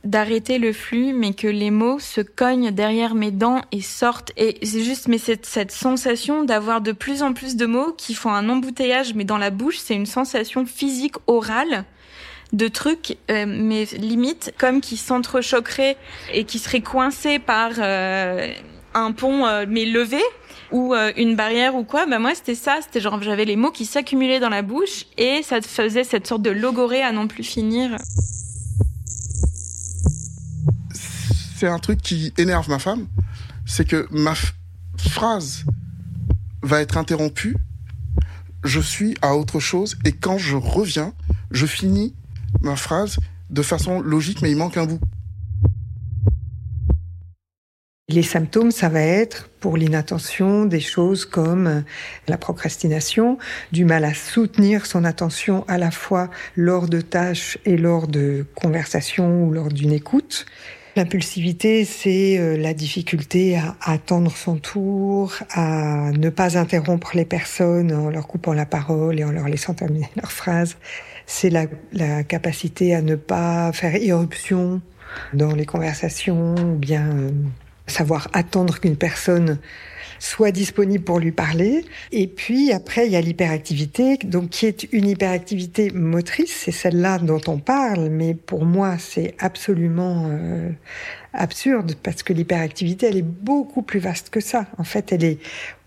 d'arrêter 0.05 0.59
le 0.59 0.73
flux, 0.73 1.13
mais 1.13 1.33
que 1.33 1.47
les 1.47 1.71
mots 1.71 1.99
se 1.99 2.21
cognent 2.21 2.71
derrière 2.71 3.15
mes 3.15 3.31
dents 3.31 3.61
et 3.71 3.81
sortent. 3.81 4.33
Et 4.37 4.59
c'est 4.65 4.83
juste, 4.83 5.09
mais 5.09 5.19
cette, 5.19 5.47
cette 5.47 5.73
sensation 5.73 6.45
d'avoir 6.45 6.81
de 6.81 6.93
plus 6.93 7.23
en 7.23 7.33
plus 7.33 7.57
de 7.57 7.67
mots 7.67 7.93
qui 7.97 8.15
font 8.15 8.31
un 8.31 8.49
embouteillage, 8.49 9.15
mais 9.15 9.25
dans 9.25 9.39
la 9.39 9.51
bouche, 9.51 9.79
c'est 9.79 9.95
une 9.95 10.07
sensation 10.07 10.67
physique 10.67 11.17
orale 11.27 11.85
de 12.53 12.69
trucs, 12.69 13.17
euh, 13.31 13.47
mais 13.47 13.85
limite 13.97 14.53
comme 14.59 14.81
qui 14.81 14.97
s'entrechoqueraient 14.97 15.97
et 16.35 16.45
qui 16.45 16.59
seraient 16.59 16.83
coincés 16.83 17.39
par 17.39 17.73
euh, 17.79 18.53
un 18.95 19.13
pont, 19.13 19.47
euh, 19.47 19.65
mais 19.69 19.85
levé 19.85 20.21
ou 20.71 20.95
euh, 20.95 21.13
une 21.17 21.37
barrière 21.37 21.75
ou 21.75 21.85
quoi, 21.85 22.07
bah 22.07 22.19
moi 22.19 22.35
c'était 22.35 22.55
ça, 22.55 22.79
c'était 22.81 23.01
genre 23.01 23.23
j'avais 23.23 23.45
les 23.45 23.57
mots 23.57 23.71
qui 23.71 23.85
s'accumulaient 23.85 24.41
dans 24.41 24.49
la 24.49 24.63
bouche 24.63 25.05
et 25.19 25.43
ça 25.43 25.61
faisait 25.61 26.05
cette 26.05 26.27
sorte 26.27 26.43
de 26.43 26.51
logorée 26.51 27.03
à 27.03 27.13
non 27.13 27.29
plus 27.29 27.45
finir. 27.45 27.97
C'est 31.62 31.69
un 31.69 31.78
truc 31.78 32.02
qui 32.02 32.35
énerve 32.38 32.69
ma 32.69 32.81
femme, 32.81 33.07
c'est 33.66 33.87
que 33.87 34.09
ma 34.11 34.35
phrase 34.97 35.64
va 36.61 36.81
être 36.81 36.97
interrompue, 36.97 37.57
je 38.64 38.81
suis 38.81 39.16
à 39.23 39.37
autre 39.37 39.61
chose 39.61 39.97
et 40.04 40.11
quand 40.11 40.38
je 40.38 40.57
reviens, 40.57 41.14
je 41.52 41.64
finis 41.64 42.16
ma 42.62 42.75
phrase 42.75 43.19
de 43.50 43.62
façon 43.62 44.00
logique 44.00 44.42
mais 44.42 44.50
il 44.50 44.57
manque 44.57 44.76
un 44.76 44.87
bout. 44.87 44.99
Les 48.09 48.25
symptômes, 48.25 48.73
ça 48.73 48.88
va 48.88 49.02
être 49.02 49.49
pour 49.61 49.76
l'inattention 49.76 50.64
des 50.64 50.81
choses 50.81 51.25
comme 51.25 51.85
la 52.26 52.38
procrastination, 52.38 53.38
du 53.71 53.85
mal 53.85 54.04
à 54.04 54.14
soutenir 54.14 54.85
son 54.85 55.04
attention 55.04 55.64
à 55.69 55.78
la 55.78 55.92
fois 55.92 56.28
lors 56.57 56.88
de 56.88 57.00
tâches 57.00 57.57
et 57.64 57.76
lors 57.76 58.09
de 58.09 58.47
conversations 58.57 59.45
ou 59.45 59.52
lors 59.52 59.69
d'une 59.69 59.92
écoute. 59.92 60.45
L'impulsivité, 60.95 61.87
c'est 61.87 62.39
euh, 62.39 62.59
la 62.59 62.75
difficulté 62.75 63.57
à 63.57 63.77
attendre 63.81 64.31
son 64.31 64.57
tour, 64.57 65.33
à 65.55 66.11
ne 66.13 66.29
pas 66.29 66.59
interrompre 66.59 67.13
les 67.15 67.25
personnes 67.25 67.93
en 67.95 68.11
leur 68.11 68.27
coupant 68.27 68.53
la 68.53 68.67
parole 68.67 69.19
et 69.19 69.25
en 69.25 69.31
leur 69.31 69.49
laissant 69.49 69.73
terminer 69.73 70.11
leur 70.17 70.31
phrase. 70.31 70.77
C'est 71.25 71.49
la, 71.49 72.25
capacité 72.25 72.95
à 72.95 73.01
ne 73.01 73.15
pas 73.15 73.73
faire 73.73 73.97
irruption 73.97 74.83
dans 75.33 75.55
les 75.55 75.65
conversations 75.65 76.55
ou 76.57 76.77
bien 76.77 77.09
euh, 77.09 77.31
savoir 77.87 78.29
attendre 78.35 78.79
qu'une 78.79 78.97
personne 78.97 79.59
soit 80.23 80.52
disponible 80.52 81.02
pour 81.02 81.19
lui 81.19 81.33
parler. 81.33 81.85
Et 82.12 82.29
puis 82.29 82.71
après, 82.71 83.07
il 83.07 83.12
y 83.12 83.17
a 83.17 83.21
l'hyperactivité, 83.21 84.19
donc 84.19 84.50
qui 84.50 84.67
est 84.67 84.87
une 84.93 85.09
hyperactivité 85.09 85.91
motrice, 85.91 86.55
c'est 86.64 86.71
celle-là 86.71 87.19
dont 87.19 87.41
on 87.49 87.59
parle, 87.59 88.09
mais 88.09 88.35
pour 88.35 88.64
moi, 88.64 88.99
c'est 89.00 89.35
absolument 89.41 90.29
euh, 90.31 90.71
absurde 91.33 91.97
parce 92.00 92.23
que 92.23 92.33
l'hyperactivité, 92.33 93.07
elle 93.07 93.17
est 93.17 93.23
beaucoup 93.23 93.83
plus 93.83 93.99
vaste 93.99 94.31
que 94.31 94.38
ça. 94.38 94.67
En 94.79 94.85
fait, 94.85 95.11
elle 95.11 95.25
est 95.25 95.38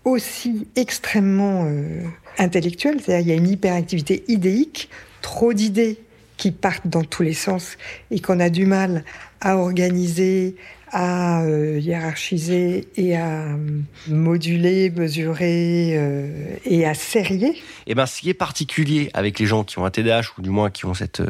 aussi 0.04 0.68
extrêmement 0.76 1.64
euh, 1.64 2.02
intellectuelle, 2.36 3.00
c'est-à-dire 3.02 3.26
il 3.26 3.28
y 3.30 3.32
a 3.32 3.36
une 3.36 3.48
hyperactivité 3.48 4.22
idéique, 4.28 4.90
trop 5.22 5.54
d'idées 5.54 5.98
qui 6.36 6.50
partent 6.50 6.88
dans 6.88 7.04
tous 7.04 7.22
les 7.22 7.32
sens 7.32 7.78
et 8.10 8.20
qu'on 8.20 8.38
a 8.38 8.50
du 8.50 8.66
mal 8.66 9.02
à 9.40 9.56
organiser, 9.56 10.56
à 10.90 11.42
euh, 11.42 11.78
hiérarchiser 11.80 12.88
et 12.96 13.16
à 13.16 13.42
euh, 13.42 13.56
moduler, 14.08 14.90
mesurer 14.90 15.96
euh, 15.96 16.56
et 16.64 16.86
à 16.86 16.94
serrer. 16.94 17.54
Eh 17.86 17.94
ben, 17.94 18.06
ce 18.06 18.20
qui 18.20 18.30
est 18.30 18.34
particulier 18.34 19.10
avec 19.14 19.38
les 19.38 19.46
gens 19.46 19.64
qui 19.64 19.78
ont 19.78 19.84
un 19.84 19.90
TDAH 19.90 20.32
ou 20.38 20.42
du 20.42 20.50
moins 20.50 20.70
qui 20.70 20.86
ont 20.86 20.94
cette 20.94 21.22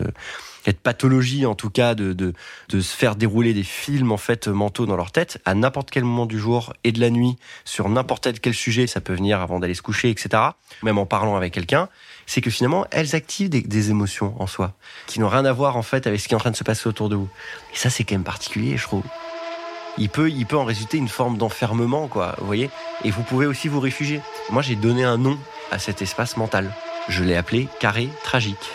cette 0.65 0.81
pathologie 0.81 1.47
en 1.47 1.55
tout 1.55 1.71
cas 1.71 1.95
de, 1.95 2.13
de, 2.13 2.35
se 2.73 2.97
faire 2.97 3.15
dérouler 3.15 3.55
des 3.55 3.63
films 3.63 4.11
en 4.11 4.17
fait 4.17 4.49
mentaux 4.49 4.85
dans 4.85 4.97
leur 4.97 5.13
tête 5.13 5.41
à 5.45 5.55
n'importe 5.55 5.93
quel 5.93 6.03
moment 6.03 6.27
du 6.27 6.41
jour 6.41 6.73
et 6.83 6.91
de 6.91 6.99
la 6.99 7.11
nuit 7.11 7.37
sur 7.65 7.89
n'importe 7.89 8.41
quel 8.41 8.53
sujet, 8.53 8.89
ça 8.89 9.01
peut 9.01 9.15
venir 9.15 9.41
avant 9.41 9.61
d'aller 9.61 9.75
se 9.75 9.83
coucher, 9.83 10.11
etc. 10.11 10.43
Même 10.83 10.99
en 10.99 11.07
parlant 11.07 11.37
avec 11.37 11.55
quelqu'un, 11.55 11.89
c'est 12.27 12.41
que 12.41 12.51
finalement 12.51 12.85
elles 12.91 13.15
activent 13.15 13.49
des, 13.49 13.63
des, 13.63 13.91
émotions 13.91 14.35
en 14.43 14.49
soi 14.49 14.73
qui 15.07 15.21
n'ont 15.21 15.29
rien 15.29 15.45
à 15.45 15.53
voir 15.53 15.77
en 15.77 15.83
fait 15.83 16.09
avec 16.09 16.19
ce 16.19 16.27
qui 16.27 16.35
est 16.35 16.37
en 16.37 16.41
train 16.41 16.51
de 16.51 16.57
se 16.57 16.65
passer 16.65 16.89
autour 16.89 17.09
de 17.09 17.15
vous. 17.15 17.29
Et 17.73 17.77
ça 17.77 17.89
c'est 17.89 18.03
quand 18.03 18.17
même 18.17 18.25
particulier, 18.25 18.77
je 18.77 18.83
trouve 18.83 19.05
il 19.99 20.09
peut, 20.09 20.31
il 20.31 20.47
peut 20.47 20.57
en 20.57 20.65
résulter 20.65 20.99
une 20.99 21.09
forme 21.09 21.39
d'enfermement, 21.39 22.09
quoi, 22.09 22.35
vous 22.39 22.47
voyez 22.47 22.71
Et 23.05 23.11
vous 23.11 23.23
pouvez 23.23 23.47
aussi 23.47 23.69
vous 23.69 23.81
réfugier. 23.81 24.21
Moi, 24.51 24.63
j'ai 24.63 24.77
donné 24.77 25.05
un 25.05 25.19
nom 25.19 25.39
à 25.71 25.79
cet 25.79 26.03
espace 26.03 26.37
mental. 26.37 26.73
Je 27.09 27.23
l'ai 27.25 27.37
appelé 27.37 27.69
carré 27.81 28.09
tragique. 28.23 28.73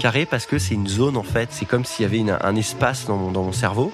Carré 0.00 0.26
parce 0.26 0.46
que 0.46 0.58
c'est 0.58 0.74
une 0.74 0.88
zone, 0.88 1.16
en 1.16 1.22
fait, 1.22 1.48
c'est 1.50 1.64
comme 1.64 1.84
s'il 1.84 2.02
y 2.02 2.06
avait 2.06 2.32
un 2.42 2.56
espace 2.56 3.06
dans 3.06 3.16
mon, 3.16 3.30
dans 3.30 3.42
mon 3.42 3.52
cerveau 3.52 3.92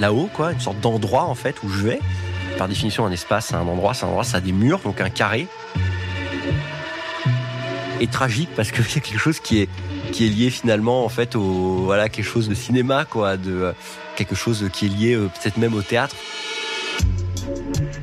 là-haut, 0.00 0.30
quoi, 0.32 0.52
une 0.52 0.60
sorte 0.60 0.80
d'endroit 0.80 1.24
en 1.24 1.34
fait 1.34 1.62
où 1.62 1.68
je 1.68 1.82
vais. 1.82 2.00
Par 2.58 2.66
définition, 2.66 3.06
un 3.06 3.12
espace, 3.12 3.48
c'est 3.48 3.54
un 3.54 3.66
endroit, 3.66 3.94
c'est 3.94 4.04
un 4.04 4.08
endroit, 4.08 4.24
ça 4.24 4.38
a 4.38 4.40
des 4.40 4.52
murs, 4.52 4.80
donc 4.80 5.00
un 5.00 5.10
carré. 5.10 5.46
Et 8.00 8.06
tragique 8.06 8.50
parce 8.56 8.72
que 8.72 8.82
c'est 8.88 9.00
quelque 9.00 9.20
chose 9.20 9.40
qui 9.40 9.60
est 9.60 9.68
qui 10.12 10.26
est 10.26 10.30
lié 10.30 10.50
finalement 10.50 11.04
en 11.04 11.08
fait 11.08 11.36
au 11.36 11.84
voilà 11.84 12.08
quelque 12.08 12.24
chose 12.24 12.48
de 12.48 12.54
cinéma 12.54 13.04
quoi, 13.04 13.36
de 13.36 13.72
quelque 14.16 14.34
chose 14.34 14.68
qui 14.72 14.86
est 14.86 14.88
lié 14.88 15.14
euh, 15.14 15.28
peut-être 15.28 15.56
même 15.56 15.74
au 15.74 15.82
théâtre 15.82 16.16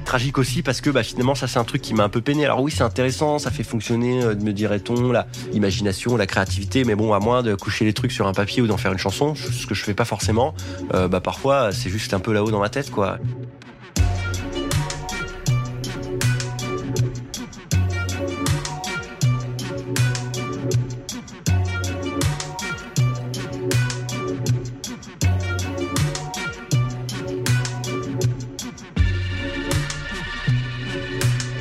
tragique 0.07 0.37
aussi 0.37 0.63
parce 0.63 0.79
que 0.79 0.89
bah, 0.89 1.03
finalement 1.03 1.35
ça 1.35 1.47
c'est 1.47 1.59
un 1.59 1.65
truc 1.65 1.81
qui 1.81 1.93
m'a 1.93 2.03
un 2.03 2.09
peu 2.09 2.21
peiné. 2.21 2.45
Alors 2.45 2.61
oui 2.61 2.71
c'est 2.71 2.83
intéressant, 2.83 3.39
ça 3.39 3.51
fait 3.51 3.63
fonctionner, 3.63 4.23
euh, 4.23 4.35
me 4.35 4.53
dirait-on, 4.53 5.11
la 5.11 5.27
l'imagination, 5.51 6.15
la 6.15 6.25
créativité, 6.25 6.85
mais 6.85 6.95
bon 6.95 7.13
à 7.13 7.19
moins 7.19 7.43
de 7.43 7.53
coucher 7.55 7.83
les 7.83 7.91
trucs 7.91 8.13
sur 8.13 8.25
un 8.25 8.31
papier 8.31 8.61
ou 8.61 8.67
d'en 8.67 8.77
faire 8.77 8.93
une 8.93 8.97
chanson, 8.97 9.35
ce 9.35 9.67
que 9.67 9.75
je 9.75 9.83
fais 9.83 9.93
pas 9.93 10.05
forcément, 10.05 10.53
euh, 10.93 11.09
bah 11.09 11.19
parfois 11.19 11.73
c'est 11.73 11.89
juste 11.89 12.13
un 12.13 12.19
peu 12.19 12.31
là-haut 12.31 12.51
dans 12.51 12.61
ma 12.61 12.69
tête 12.69 12.89
quoi. 12.89 13.19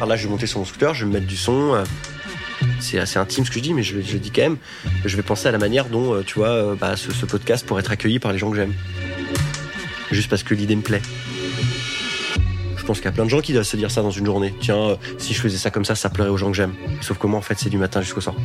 Là, 0.07 0.17
je 0.17 0.25
vais 0.25 0.31
monter 0.31 0.47
sur 0.47 0.59
mon 0.59 0.65
scooter, 0.65 0.95
je 0.95 1.05
vais 1.05 1.11
me 1.11 1.15
mettre 1.15 1.27
du 1.27 1.37
son. 1.37 1.75
Euh, 1.75 1.85
c'est 2.81 2.99
assez 2.99 3.19
intime 3.19 3.45
ce 3.45 3.51
que 3.51 3.57
je 3.57 3.63
dis, 3.63 3.75
mais 3.75 3.83
je, 3.83 4.01
je 4.01 4.17
dis 4.17 4.31
quand 4.31 4.43
même. 4.43 4.57
Je 5.05 5.17
vais 5.17 5.23
penser 5.23 5.49
à 5.49 5.53
la 5.53 5.59
manière 5.59 5.87
dont, 5.87 6.15
euh, 6.15 6.23
tu 6.23 6.39
vois, 6.39 6.49
euh, 6.49 6.75
bah, 6.75 6.97
ce, 6.97 7.27
podcast 7.27 7.67
pourrait 7.67 7.81
être 7.81 7.91
accueilli 7.91 8.19
par 8.19 8.33
les 8.33 8.39
gens 8.39 8.51
que 8.51 8.57
j'aime. 8.57 8.75
Juste 10.11 10.31
parce 10.31 10.43
que 10.43 10.55
l'idée 10.55 10.77
me 10.77 10.83
plaît. 10.83 11.03
Je 12.77 12.85
pense 12.85 12.99
qu'il 12.99 13.07
y 13.07 13.09
a 13.09 13.13
plein 13.13 13.25
de 13.25 13.31
gens 13.31 13.41
qui 13.41 13.53
doivent 13.53 13.65
se 13.65 13.77
dire 13.77 13.91
ça 13.91 14.03
dans 14.03 14.13
une 14.13 14.27
journée. 14.27 14.55
Tiens, 14.61 14.97
si 15.19 15.35
je 15.35 15.41
faisais 15.41 15.59
ça 15.59 15.71
comme 15.71 15.85
ça, 15.85 15.97
ça 15.97 16.09
pleurait 16.09 16.31
aux 16.31 16.37
gens 16.37 16.51
que 16.51 16.57
j'aime. 16.57 16.73
Sauf 17.01 17.19
que 17.19 17.27
moi, 17.27 17.39
en 17.39 17.43
fait, 17.43 17.59
c'est 17.59 17.71
du 17.71 17.79
matin 17.79 18.01
jusqu'au 18.01 18.21
soir. 18.21 18.37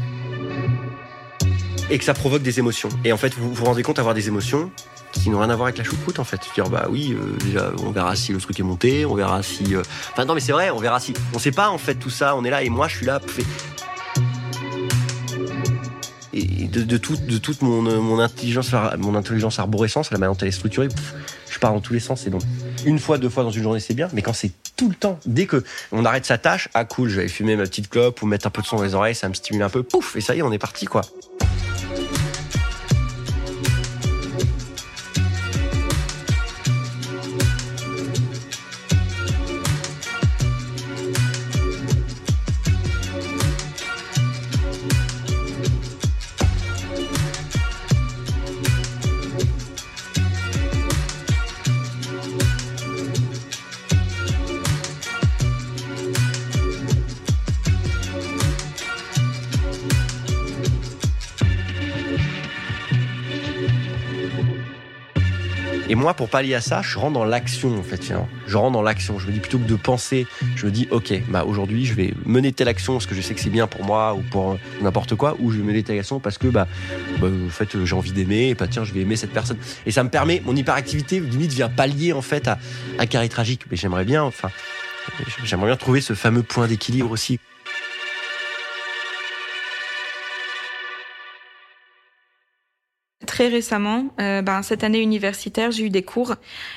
Et 1.92 1.98
que 2.00 2.04
ça 2.04 2.16
provoque 2.16 2.42
des 2.42 2.58
émotions. 2.58 2.90
Et 3.06 3.12
en 3.12 3.18
fait, 3.18 3.36
vous 3.36 3.54
vous 3.54 3.66
rendez 3.66 3.84
compte 3.84 3.98
d'avoir 3.98 4.16
des 4.16 4.28
émotions, 4.28 4.72
qui 5.12 5.30
n'ont 5.30 5.40
rien 5.40 5.50
à 5.50 5.56
voir 5.56 5.68
avec 5.68 5.78
la 5.78 5.84
choucroute 5.84 6.20
en 6.20 6.24
fait. 6.24 6.42
Dire 6.54 6.70
bah 6.70 6.88
oui, 6.90 7.14
euh, 7.14 7.38
déjà 7.44 7.72
on 7.84 7.92
verra 7.92 8.16
si 8.16 8.34
le 8.34 8.40
truc 8.40 8.60
est 8.60 8.64
monté, 8.64 9.06
on 9.06 9.16
verra 9.16 9.44
si. 9.44 9.76
Euh, 9.76 9.82
enfin 10.12 10.26
non 10.26 10.34
mais 10.34 10.40
c'est 10.40 10.52
vrai, 10.52 10.70
on 10.70 10.80
verra 10.80 11.00
si. 11.00 11.14
On 11.34 11.40
sait 11.40 11.52
pas 11.52 11.70
en 11.70 11.78
fait 11.78 11.96
tout 11.96 12.10
ça, 12.10 12.36
on 12.36 12.44
est 12.44 12.50
là 12.50 12.64
et 12.64 12.70
moi 12.70 12.88
je 12.88 12.98
suis 12.98 13.06
là. 13.06 13.20
Et 16.34 16.68
de, 16.68 16.84
de, 16.84 16.98
tout, 16.98 17.18
de 17.18 17.38
toute 17.38 17.62
mon, 17.62 18.20
intelligence, 18.20 18.72
mon 18.98 19.16
intelligence 19.16 19.58
la 19.58 20.18
manière 20.18 20.44
est 20.44 20.52
structurée, 20.52 20.88
je 21.50 21.60
pars 21.60 21.74
dans 21.74 21.82
tous 21.82 21.92
les 21.92 22.00
sens. 22.00 22.26
Et 22.26 22.30
donc 22.30 22.42
une 22.86 23.00
fois, 23.00 23.18
deux 23.18 23.30
fois 23.30 23.44
dans 23.44 23.52
une 23.52 23.64
journée 23.64 23.82
c'est 23.82 23.94
bien, 23.94 24.08
mais 24.14 24.22
quand 24.22 24.34
c'est 24.34 24.52
tout 24.78 24.88
le 24.88 24.96
temps, 24.96 25.20
dès 25.26 25.46
que 25.46 25.64
on 25.92 26.06
arrête 26.06 26.26
sa 26.26 26.38
tâche, 26.38 26.70
ah 26.74 26.86
cool, 26.86 27.10
je 27.10 27.20
vais 27.20 27.28
fumer 27.28 27.58
ma 27.58 27.64
petite 27.64 27.90
clope 27.90 28.22
ou 28.22 28.26
mettre 28.26 28.48
un 28.48 28.50
peu 28.50 28.62
de 28.62 28.68
son 28.68 28.78
dans 28.78 28.84
les 28.84 28.96
oreilles, 28.96 29.16
ça 29.16 29.28
me 29.28 29.34
stimule 29.34 29.62
un 29.62 29.70
peu, 29.70 29.84
pouf, 29.84 30.16
et 30.16 30.22
ça 30.22 30.34
y 30.34 30.40
est, 30.40 30.42
on 30.42 30.54
est 30.54 30.58
parti 30.58 30.86
quoi. 30.86 31.02
Moi, 66.02 66.14
pour 66.14 66.30
pallier 66.30 66.56
à 66.56 66.62
ça, 66.62 66.82
je 66.82 66.98
rentre 66.98 67.14
dans 67.14 67.26
l'action, 67.26 67.78
en 67.78 67.84
fait. 67.84 68.12
Je 68.48 68.58
rentre 68.58 68.72
dans 68.72 68.82
l'action. 68.82 69.20
Je 69.20 69.28
me 69.28 69.32
dis 69.32 69.40
plutôt 69.40 69.60
que 69.60 69.68
de 69.68 69.76
penser, 69.76 70.28
je 70.56 70.66
me 70.66 70.72
dis, 70.72 70.88
ok, 70.92 71.14
bah 71.30 71.46
aujourd'hui, 71.46 71.86
je 71.86 71.94
vais 71.94 72.14
mener 72.26 72.52
telle 72.52 72.68
action 72.68 72.94
parce 72.94 73.06
que 73.06 73.16
je 73.16 73.22
sais 73.22 73.34
que 73.34 73.40
c'est 73.40 73.50
bien 73.50 73.68
pour 73.68 73.86
moi 73.86 74.14
ou 74.14 74.22
pour 74.22 74.58
n'importe 74.82 75.16
quoi, 75.16 75.36
ou 75.40 75.52
je 75.52 75.58
vais 75.58 75.64
mener 75.64 75.84
telle 75.84 76.00
action 76.00 76.20
parce 76.20 76.38
que, 76.38 76.48
bah, 76.48 76.68
bah 77.20 77.28
en 77.28 77.50
fait, 77.50 77.84
j'ai 77.86 77.96
envie 77.96 78.12
d'aimer. 78.12 78.50
Et 78.50 78.56
bah 78.56 78.68
tiens, 78.68 78.84
je 78.84 78.94
vais 78.94 79.02
aimer 79.02 79.16
cette 79.16 79.34
personne. 79.34 79.58
Et 79.86 79.92
ça 79.92 80.04
me 80.04 80.10
permet, 80.10 80.42
mon 80.46 80.56
hyperactivité 80.56 81.20
limite 81.20 81.54
vient 81.54 81.70
pallier 81.70 82.14
en 82.14 82.22
fait 82.22 82.48
à, 82.48 82.58
à 82.98 83.06
Carré 83.06 83.30
Tragique. 83.30 83.64
Mais 83.70 83.78
j'aimerais 83.78 84.06
bien, 84.06 84.24
enfin, 84.24 84.50
j'aimerais 85.44 85.68
bien 85.68 85.78
trouver 85.78 86.02
ce 86.02 86.14
fameux 86.14 86.44
point 86.44 86.68
d'équilibre 86.68 87.12
aussi. 87.12 87.40
Très 93.42 93.50
récemment, 93.50 94.06
euh, 94.20 94.44
ben, 94.44 94.62
cette 94.62 94.84
année 94.84 95.00
universitaire, 95.00 95.72
j'ai 95.72 95.86
eu 95.86 95.90
des 95.90 96.04
cours 96.04 96.36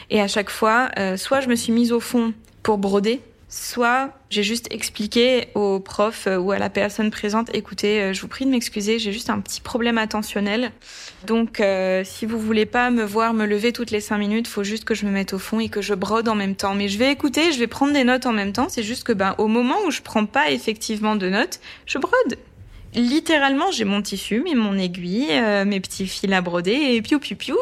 et 0.08 0.22
à 0.22 0.28
chaque 0.28 0.48
fois, 0.48 0.88
euh, 0.98 1.18
soit 1.18 1.42
je 1.42 1.48
me 1.50 1.56
suis 1.56 1.72
mise 1.72 1.92
au 1.92 2.00
fond 2.00 2.32
pour 2.62 2.78
broder, 2.78 3.20
soit 3.50 4.12
j'ai 4.30 4.42
juste 4.42 4.72
expliqué 4.72 5.48
au 5.54 5.78
prof 5.78 6.26
euh, 6.26 6.38
ou 6.38 6.52
à 6.52 6.58
la 6.58 6.70
personne 6.70 7.10
présente, 7.10 7.54
écoutez, 7.54 8.14
je 8.14 8.20
vous 8.22 8.28
prie 8.28 8.46
de 8.46 8.50
m'excuser, 8.50 8.98
j'ai 8.98 9.12
juste 9.12 9.28
un 9.28 9.40
petit 9.40 9.60
problème 9.60 9.98
attentionnel. 9.98 10.72
Donc, 11.26 11.62
si 12.04 12.24
vous 12.24 12.38
voulez 12.38 12.64
pas 12.64 12.88
me 12.88 13.04
voir 13.04 13.34
me 13.34 13.44
lever 13.44 13.74
toutes 13.74 13.90
les 13.90 14.00
cinq 14.00 14.16
minutes, 14.16 14.48
faut 14.48 14.64
juste 14.64 14.86
que 14.86 14.94
je 14.94 15.04
me 15.04 15.10
mette 15.10 15.34
au 15.34 15.38
fond 15.38 15.60
et 15.60 15.68
que 15.68 15.82
je 15.82 15.92
brode 15.92 16.28
en 16.28 16.34
même 16.34 16.54
temps. 16.56 16.74
Mais 16.74 16.88
je 16.88 16.96
vais 16.96 17.12
écouter, 17.12 17.52
je 17.52 17.58
vais 17.58 17.66
prendre 17.66 17.92
des 17.92 18.04
notes 18.04 18.24
en 18.24 18.32
même 18.32 18.54
temps. 18.54 18.70
C'est 18.70 18.82
juste 18.82 19.04
que, 19.04 19.12
ben, 19.12 19.34
au 19.36 19.48
moment 19.48 19.76
où 19.86 19.90
je 19.90 20.00
prends 20.00 20.24
pas 20.24 20.50
effectivement 20.50 21.14
de 21.14 21.28
notes, 21.28 21.60
je 21.84 21.98
brode 21.98 22.38
littéralement, 22.94 23.70
j'ai 23.70 23.84
mon 23.84 24.02
tissu, 24.02 24.42
mais 24.44 24.54
mon 24.54 24.78
aiguille, 24.78 25.28
euh, 25.30 25.64
mes 25.64 25.80
petits 25.80 26.06
fils 26.06 26.32
à 26.32 26.40
broder 26.40 26.72
et 26.72 27.02
piou 27.02 27.18
piou 27.18 27.36
piou. 27.36 27.56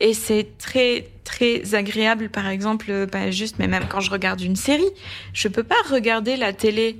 Et 0.00 0.14
c'est 0.14 0.58
très 0.58 1.08
très 1.24 1.74
agréable, 1.74 2.28
par 2.28 2.48
exemple, 2.48 3.06
pas 3.06 3.30
juste, 3.30 3.56
mais 3.58 3.68
même 3.68 3.84
quand 3.88 4.00
je 4.00 4.10
regarde 4.10 4.40
une 4.40 4.56
série, 4.56 4.90
je 5.32 5.48
peux 5.48 5.62
pas 5.62 5.76
regarder 5.90 6.36
la 6.36 6.52
télé 6.52 6.98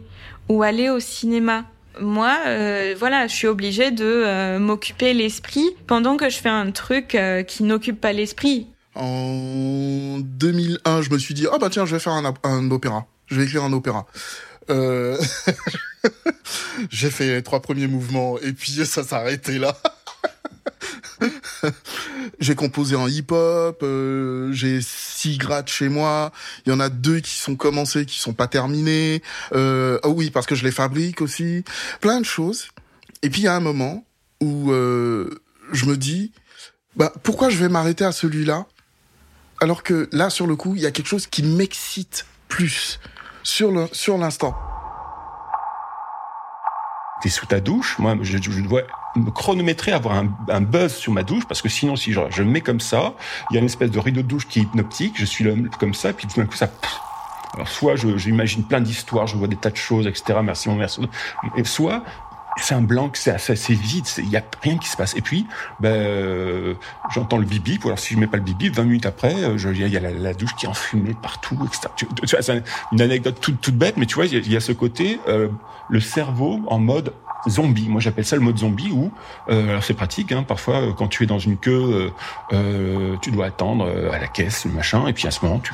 ou 0.48 0.62
aller 0.62 0.88
au 0.88 1.00
cinéma. 1.00 1.64
Moi, 2.00 2.36
euh, 2.46 2.94
voilà, 2.98 3.26
je 3.26 3.34
suis 3.34 3.48
obligée 3.48 3.90
de 3.90 4.04
euh, 4.04 4.58
m'occuper 4.58 5.12
l'esprit 5.12 5.68
pendant 5.86 6.16
que 6.16 6.30
je 6.30 6.38
fais 6.38 6.48
un 6.48 6.70
truc 6.70 7.16
qui 7.48 7.62
n'occupe 7.64 8.00
pas 8.00 8.12
l'esprit. 8.12 8.68
En 8.94 10.18
2001, 10.20 11.02
je 11.02 11.10
me 11.10 11.18
suis 11.18 11.34
dit, 11.34 11.46
ah 11.52 11.58
bah 11.58 11.70
tiens, 11.70 11.86
je 11.86 11.94
vais 11.94 12.00
faire 12.00 12.12
un, 12.12 12.34
un 12.44 12.70
opéra. 12.70 13.06
Je 13.26 13.36
vais 13.36 13.44
écrire 13.44 13.64
un 13.64 13.72
opéra. 13.72 14.06
Euh... 14.70 15.16
j'ai 16.90 17.10
fait 17.10 17.34
les 17.34 17.42
trois 17.42 17.60
premiers 17.60 17.86
mouvements 17.86 18.38
et 18.38 18.52
puis 18.52 18.72
ça 18.84 19.02
arrêté 19.10 19.58
là. 19.58 19.76
j'ai 22.40 22.54
composé 22.54 22.96
en 22.96 23.06
hip-hop, 23.06 23.80
euh, 23.82 24.52
j'ai 24.52 24.80
six 24.82 25.38
grades 25.38 25.68
chez 25.68 25.88
moi. 25.88 26.32
Il 26.64 26.70
y 26.70 26.72
en 26.72 26.80
a 26.80 26.88
deux 26.88 27.20
qui 27.20 27.36
sont 27.36 27.56
commencés, 27.56 28.06
qui 28.06 28.18
sont 28.18 28.32
pas 28.32 28.46
terminés. 28.46 29.22
Euh, 29.52 29.98
oh 30.02 30.10
oui, 30.10 30.30
parce 30.30 30.46
que 30.46 30.54
je 30.54 30.64
les 30.64 30.70
fabrique 30.70 31.20
aussi. 31.20 31.64
Plein 32.00 32.20
de 32.20 32.26
choses. 32.26 32.68
Et 33.22 33.30
puis 33.30 33.42
il 33.42 33.44
y 33.44 33.48
a 33.48 33.54
un 33.54 33.60
moment 33.60 34.04
où 34.40 34.72
euh, 34.72 35.42
je 35.72 35.84
me 35.84 35.96
dis, 35.96 36.32
bah 36.96 37.12
pourquoi 37.22 37.50
je 37.50 37.58
vais 37.58 37.68
m'arrêter 37.68 38.04
à 38.04 38.12
celui-là? 38.12 38.66
Alors 39.60 39.82
que 39.82 40.08
là 40.12 40.30
sur 40.30 40.46
le 40.46 40.56
coup 40.56 40.74
il 40.74 40.80
y 40.80 40.86
a 40.86 40.90
quelque 40.90 41.08
chose 41.08 41.26
qui 41.26 41.42
m'excite 41.42 42.24
plus 42.48 42.98
sur 43.42 43.70
le 43.70 43.86
sur 43.92 44.16
l'instant. 44.16 44.69
T'es 47.22 47.28
sous 47.28 47.46
ta 47.46 47.60
douche, 47.60 47.98
moi 47.98 48.16
je, 48.22 48.38
dois 48.62 48.82
me 49.16 49.30
chronométrer, 49.30 49.92
avoir 49.92 50.16
un, 50.48 50.60
buzz 50.60 50.94
sur 50.94 51.12
ma 51.12 51.22
douche, 51.22 51.44
parce 51.46 51.60
que 51.60 51.68
sinon 51.68 51.96
si 51.96 52.12
je, 52.12 52.20
je 52.30 52.42
me 52.42 52.50
mets 52.50 52.60
comme 52.60 52.80
ça, 52.80 53.14
il 53.50 53.54
y 53.54 53.56
a 53.56 53.60
une 53.60 53.66
espèce 53.66 53.90
de 53.90 53.98
rideau 53.98 54.22
de 54.22 54.26
douche 54.26 54.48
qui 54.48 54.60
est 54.60 54.62
hypnotique, 54.62 55.14
je 55.16 55.24
suis 55.24 55.46
comme 55.78 55.94
ça, 55.94 56.12
puis 56.12 56.26
tout 56.26 56.40
d'un 56.40 56.46
coup 56.46 56.56
ça... 56.56 56.68
Alors 57.54 57.68
soit 57.68 57.96
j'imagine 57.96 58.64
plein 58.64 58.80
d'histoires, 58.80 59.26
je 59.26 59.36
vois 59.36 59.48
des 59.48 59.56
tas 59.56 59.70
de 59.70 59.76
choses, 59.76 60.06
etc. 60.06 60.38
Merci 60.42 60.68
mon 60.68 60.76
merci. 60.76 61.00
Et 61.56 61.64
soit 61.64 62.04
c'est 62.62 62.74
un 62.74 62.82
blanc, 62.82 63.10
c'est 63.14 63.30
assez 63.30 63.74
vide, 63.74 64.06
il 64.18 64.30
y 64.30 64.36
a 64.36 64.42
rien 64.62 64.78
qui 64.78 64.88
se 64.88 64.96
passe. 64.96 65.16
Et 65.16 65.20
puis, 65.20 65.46
ben, 65.80 65.92
euh, 65.92 66.74
j'entends 67.10 67.38
le 67.38 67.44
bibi. 67.44 67.78
Alors 67.84 67.98
si 67.98 68.14
je 68.14 68.18
mets 68.18 68.26
pas 68.26 68.36
le 68.36 68.42
bibi, 68.42 68.68
20 68.68 68.82
minutes 68.84 69.06
après, 69.06 69.34
euh, 69.34 69.56
il 69.72 69.88
y 69.88 69.96
a 69.96 70.00
la, 70.00 70.34
douche 70.34 70.54
qui 70.56 70.66
est 70.66 70.68
enfumée 70.68 71.14
partout, 71.20 71.58
etc. 71.66 72.38
C'est 72.40 72.62
une 72.92 73.00
anecdote 73.00 73.40
toute, 73.40 73.60
toute 73.60 73.76
bête, 73.76 73.96
mais 73.96 74.06
tu 74.06 74.14
vois, 74.14 74.26
il 74.26 74.52
y, 74.52 74.56
a 74.56 74.60
ce 74.60 74.72
côté, 74.72 75.20
euh, 75.28 75.48
le 75.88 76.00
cerveau 76.00 76.60
en 76.66 76.78
mode 76.78 77.12
zombie. 77.48 77.88
Moi, 77.88 78.00
j'appelle 78.00 78.24
ça 78.24 78.36
le 78.36 78.42
mode 78.42 78.58
zombie 78.58 78.90
où, 78.92 79.10
alors 79.48 79.82
c'est 79.82 79.94
pratique, 79.94 80.30
hein, 80.32 80.42
parfois 80.42 80.92
quand 80.96 81.08
tu 81.08 81.24
es 81.24 81.26
dans 81.26 81.38
une 81.38 81.56
queue, 81.56 82.12
tu 83.22 83.30
dois 83.30 83.46
attendre 83.46 83.88
à 84.12 84.18
la 84.18 84.28
caisse, 84.28 84.66
le 84.66 84.72
machin, 84.72 85.06
et 85.06 85.14
puis 85.14 85.26
à 85.26 85.30
ce 85.30 85.44
moment, 85.44 85.58
tu 85.58 85.72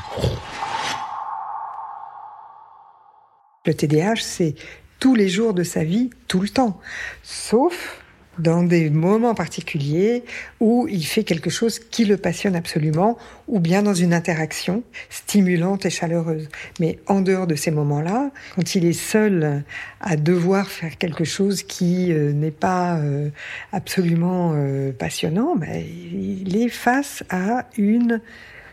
le 3.67 3.75
TDAH, 3.75 4.21
c'est 4.21 4.55
tous 4.99 5.15
les 5.15 5.29
jours 5.29 5.55
de 5.55 5.63
sa 5.63 5.85
vie, 5.85 6.11
tout 6.29 6.41
le 6.41 6.49
temps. 6.49 6.81
Sauf 7.23 8.01
dans 8.39 8.63
des 8.63 8.91
moments 8.91 9.35
particuliers 9.35 10.23
où 10.61 10.87
il 10.91 11.05
fait 11.05 11.25
quelque 11.25 11.51
chose 11.51 11.79
qui 11.79 12.05
le 12.05 12.17
passionne 12.17 12.57
absolument, 12.57 13.17
ou 13.49 13.61
bien 13.61 13.83
dans 13.83 13.95
une 13.95 14.13
interaction 14.13 14.83
stimulante 15.11 15.87
et 15.87 15.91
chaleureuse. 15.91 16.49
Mais 16.81 16.99
en 17.07 17.21
dehors 17.21 17.47
de 17.47 17.55
ces 17.55 17.71
moments-là, 17.71 18.31
quand 18.55 18.75
il 18.75 18.85
est 18.85 18.93
seul 18.93 19.65
à 20.01 20.17
devoir 20.17 20.69
faire 20.69 20.99
quelque 20.99 21.25
chose 21.25 21.63
qui 21.63 22.13
euh, 22.13 22.33
n'est 22.33 22.51
pas 22.51 22.99
euh, 22.99 23.31
absolument 23.73 24.53
euh, 24.55 24.93
passionnant, 24.93 25.57
ben, 25.57 25.83
il 26.13 26.57
est 26.57 26.69
face 26.69 27.25
à 27.31 27.67
une 27.77 28.21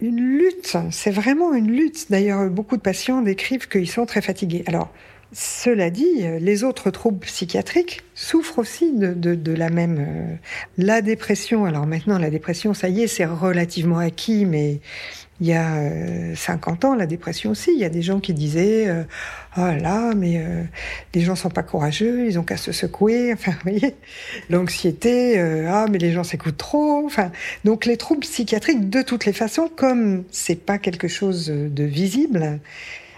une 0.01 0.19
lutte. 0.19 0.75
C'est 0.91 1.11
vraiment 1.11 1.53
une 1.53 1.71
lutte. 1.71 2.07
D'ailleurs, 2.11 2.49
beaucoup 2.49 2.75
de 2.75 2.81
patients 2.81 3.21
décrivent 3.21 3.69
qu'ils 3.69 3.89
sont 3.89 4.05
très 4.05 4.21
fatigués. 4.21 4.65
Alors, 4.67 4.91
cela 5.33 5.89
dit, 5.89 6.21
les 6.39 6.63
autres 6.63 6.91
troubles 6.91 7.19
psychiatriques 7.19 8.03
souffrent 8.13 8.59
aussi 8.59 8.91
de, 8.93 9.53
la 9.53 9.69
même... 9.69 9.97
Euh, 9.99 10.35
la 10.77 11.01
dépression, 11.01 11.65
alors 11.65 11.87
maintenant 11.87 12.19
la 12.19 12.29
dépression, 12.29 12.73
ça 12.73 12.89
y 12.89 13.01
est, 13.01 13.07
c'est 13.07 13.25
relativement 13.25 13.97
acquis, 13.97 14.45
mais 14.45 14.79
il 15.41 15.47
y 15.47 15.53
a 15.53 15.75
50 16.35 16.85
euh, 16.85 16.87
ans, 16.87 16.95
la 16.95 17.07
dépression 17.07 17.51
aussi, 17.51 17.71
il 17.73 17.79
y 17.79 17.83
a 17.83 17.89
des 17.89 18.03
gens 18.03 18.19
qui 18.19 18.35
disaient 18.35 18.87
euh, 18.87 19.03
Oh 19.57 19.71
là, 19.81 20.13
mais 20.15 20.41
les 21.15 21.21
gens 21.21 21.35
sont 21.35 21.49
pas 21.49 21.63
courageux, 21.63 22.27
ils 22.27 22.37
ont 22.37 22.43
qu'à 22.43 22.57
se 22.57 22.71
secouer», 22.71 23.33
enfin, 23.33 23.51
vous 23.51 23.71
voyez 23.71 23.95
L'anxiété, 24.51 25.39
Ah, 25.67 25.87
mais 25.89 25.97
les 25.97 26.11
gens 26.11 26.23
s'écoutent 26.23 26.57
trop», 26.57 27.05
enfin... 27.05 27.31
Donc 27.63 27.85
les 27.85 27.97
troubles 27.97 28.21
psychiatriques, 28.21 28.89
de 28.89 29.01
toutes 29.01 29.25
les 29.25 29.33
façons, 29.33 29.69
comme 29.75 30.23
c'est 30.31 30.63
pas 30.63 30.77
quelque 30.77 31.07
chose 31.07 31.47
de 31.47 31.83
visible, 31.83 32.59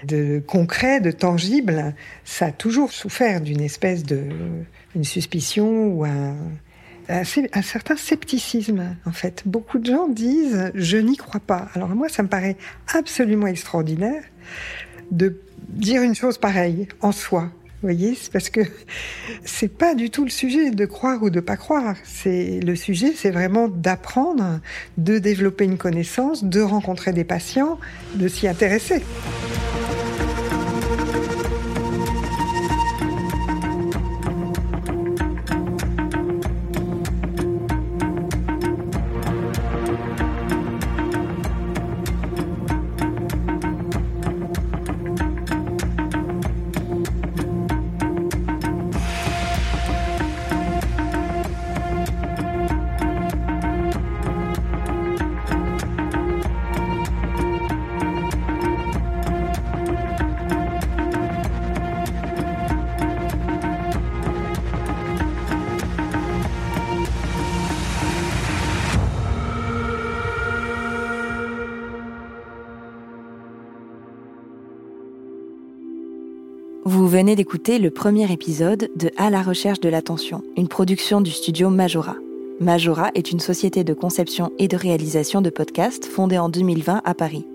de 0.05 0.41
concret, 0.45 0.99
de 1.01 1.11
tangible, 1.11 1.95
ça 2.23 2.47
a 2.47 2.51
toujours 2.51 2.91
souffert 2.91 3.41
d'une 3.41 3.61
espèce 3.61 4.03
de 4.03 4.23
une 4.95 5.03
suspicion 5.03 5.87
ou 5.87 6.05
un, 6.05 6.35
un, 7.09 7.61
certain 7.61 7.95
scepticisme, 7.95 8.95
en 9.05 9.11
fait. 9.11 9.43
Beaucoup 9.45 9.79
de 9.79 9.85
gens 9.85 10.07
disent 10.07 10.71
je 10.73 10.97
n'y 10.97 11.17
crois 11.17 11.39
pas. 11.39 11.69
Alors 11.73 11.89
moi, 11.89 12.09
ça 12.09 12.23
me 12.23 12.27
paraît 12.27 12.57
absolument 12.93 13.47
extraordinaire 13.47 14.23
de 15.11 15.39
dire 15.69 16.01
une 16.01 16.15
chose 16.15 16.37
pareille 16.37 16.87
en 17.01 17.11
soi. 17.11 17.51
Vous 17.81 17.91
voyez, 17.91 18.15
c'est 18.15 18.31
parce 18.31 18.49
que 18.49 18.61
c'est 19.43 19.67
pas 19.67 19.93
du 19.93 20.09
tout 20.09 20.23
le 20.23 20.31
sujet 20.31 20.71
de 20.71 20.85
croire 20.85 21.21
ou 21.21 21.29
de 21.29 21.39
pas 21.39 21.57
croire. 21.57 21.95
C'est 22.03 22.59
le 22.61 22.75
sujet, 22.75 23.13
c'est 23.15 23.29
vraiment 23.29 23.67
d'apprendre, 23.67 24.59
de 24.97 25.19
développer 25.19 25.65
une 25.65 25.77
connaissance, 25.77 26.43
de 26.43 26.61
rencontrer 26.61 27.11
des 27.13 27.25
patients, 27.25 27.77
de 28.15 28.27
s'y 28.27 28.47
intéresser. 28.47 29.03
Vous 77.05 77.11
venez 77.11 77.35
d'écouter 77.35 77.77
le 77.77 77.91
premier 77.91 78.31
épisode 78.31 78.89
de 78.95 79.11
À 79.15 79.29
la 79.29 79.43
recherche 79.43 79.79
de 79.79 79.89
l'attention, 79.89 80.41
une 80.57 80.67
production 80.67 81.21
du 81.21 81.29
studio 81.29 81.69
Majora. 81.69 82.15
Majora 82.59 83.11
est 83.13 83.31
une 83.31 83.39
société 83.39 83.83
de 83.83 83.93
conception 83.93 84.51
et 84.57 84.67
de 84.67 84.75
réalisation 84.75 85.43
de 85.43 85.51
podcasts 85.51 86.05
fondée 86.05 86.39
en 86.39 86.49
2020 86.49 87.03
à 87.05 87.13
Paris. 87.13 87.45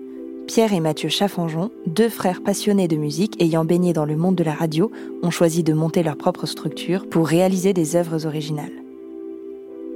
Pierre 0.47 0.71
et 0.71 0.79
Mathieu 0.79 1.09
Chaffanjon, 1.09 1.69
deux 1.85 2.07
frères 2.07 2.41
passionnés 2.41 2.87
de 2.87 2.95
musique 2.95 3.41
ayant 3.41 3.65
baigné 3.65 3.91
dans 3.91 4.05
le 4.05 4.15
monde 4.15 4.35
de 4.35 4.45
la 4.45 4.53
radio, 4.53 4.89
ont 5.21 5.31
choisi 5.31 5.63
de 5.63 5.73
monter 5.73 6.01
leur 6.01 6.15
propre 6.15 6.45
structure 6.45 7.09
pour 7.09 7.27
réaliser 7.27 7.73
des 7.73 7.97
œuvres 7.97 8.25
originales. 8.25 8.71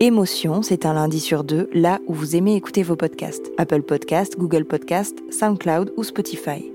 Émotion, 0.02 0.64
c'est 0.64 0.86
un 0.86 0.96
lundi 0.96 1.22
sur 1.22 1.46
deux, 1.46 1.70
là 1.72 2.02
où 2.08 2.14
vous 2.14 2.36
aimez 2.36 2.58
écouter 2.58 2.84
vos 2.84 2.98
podcasts. 2.98 3.54
Apple 3.58 3.84
Podcasts, 3.84 4.38
Google 4.38 4.66
Podcasts, 4.66 5.24
SoundCloud 5.32 5.94
ou 5.96 6.04
Spotify. 6.04 6.75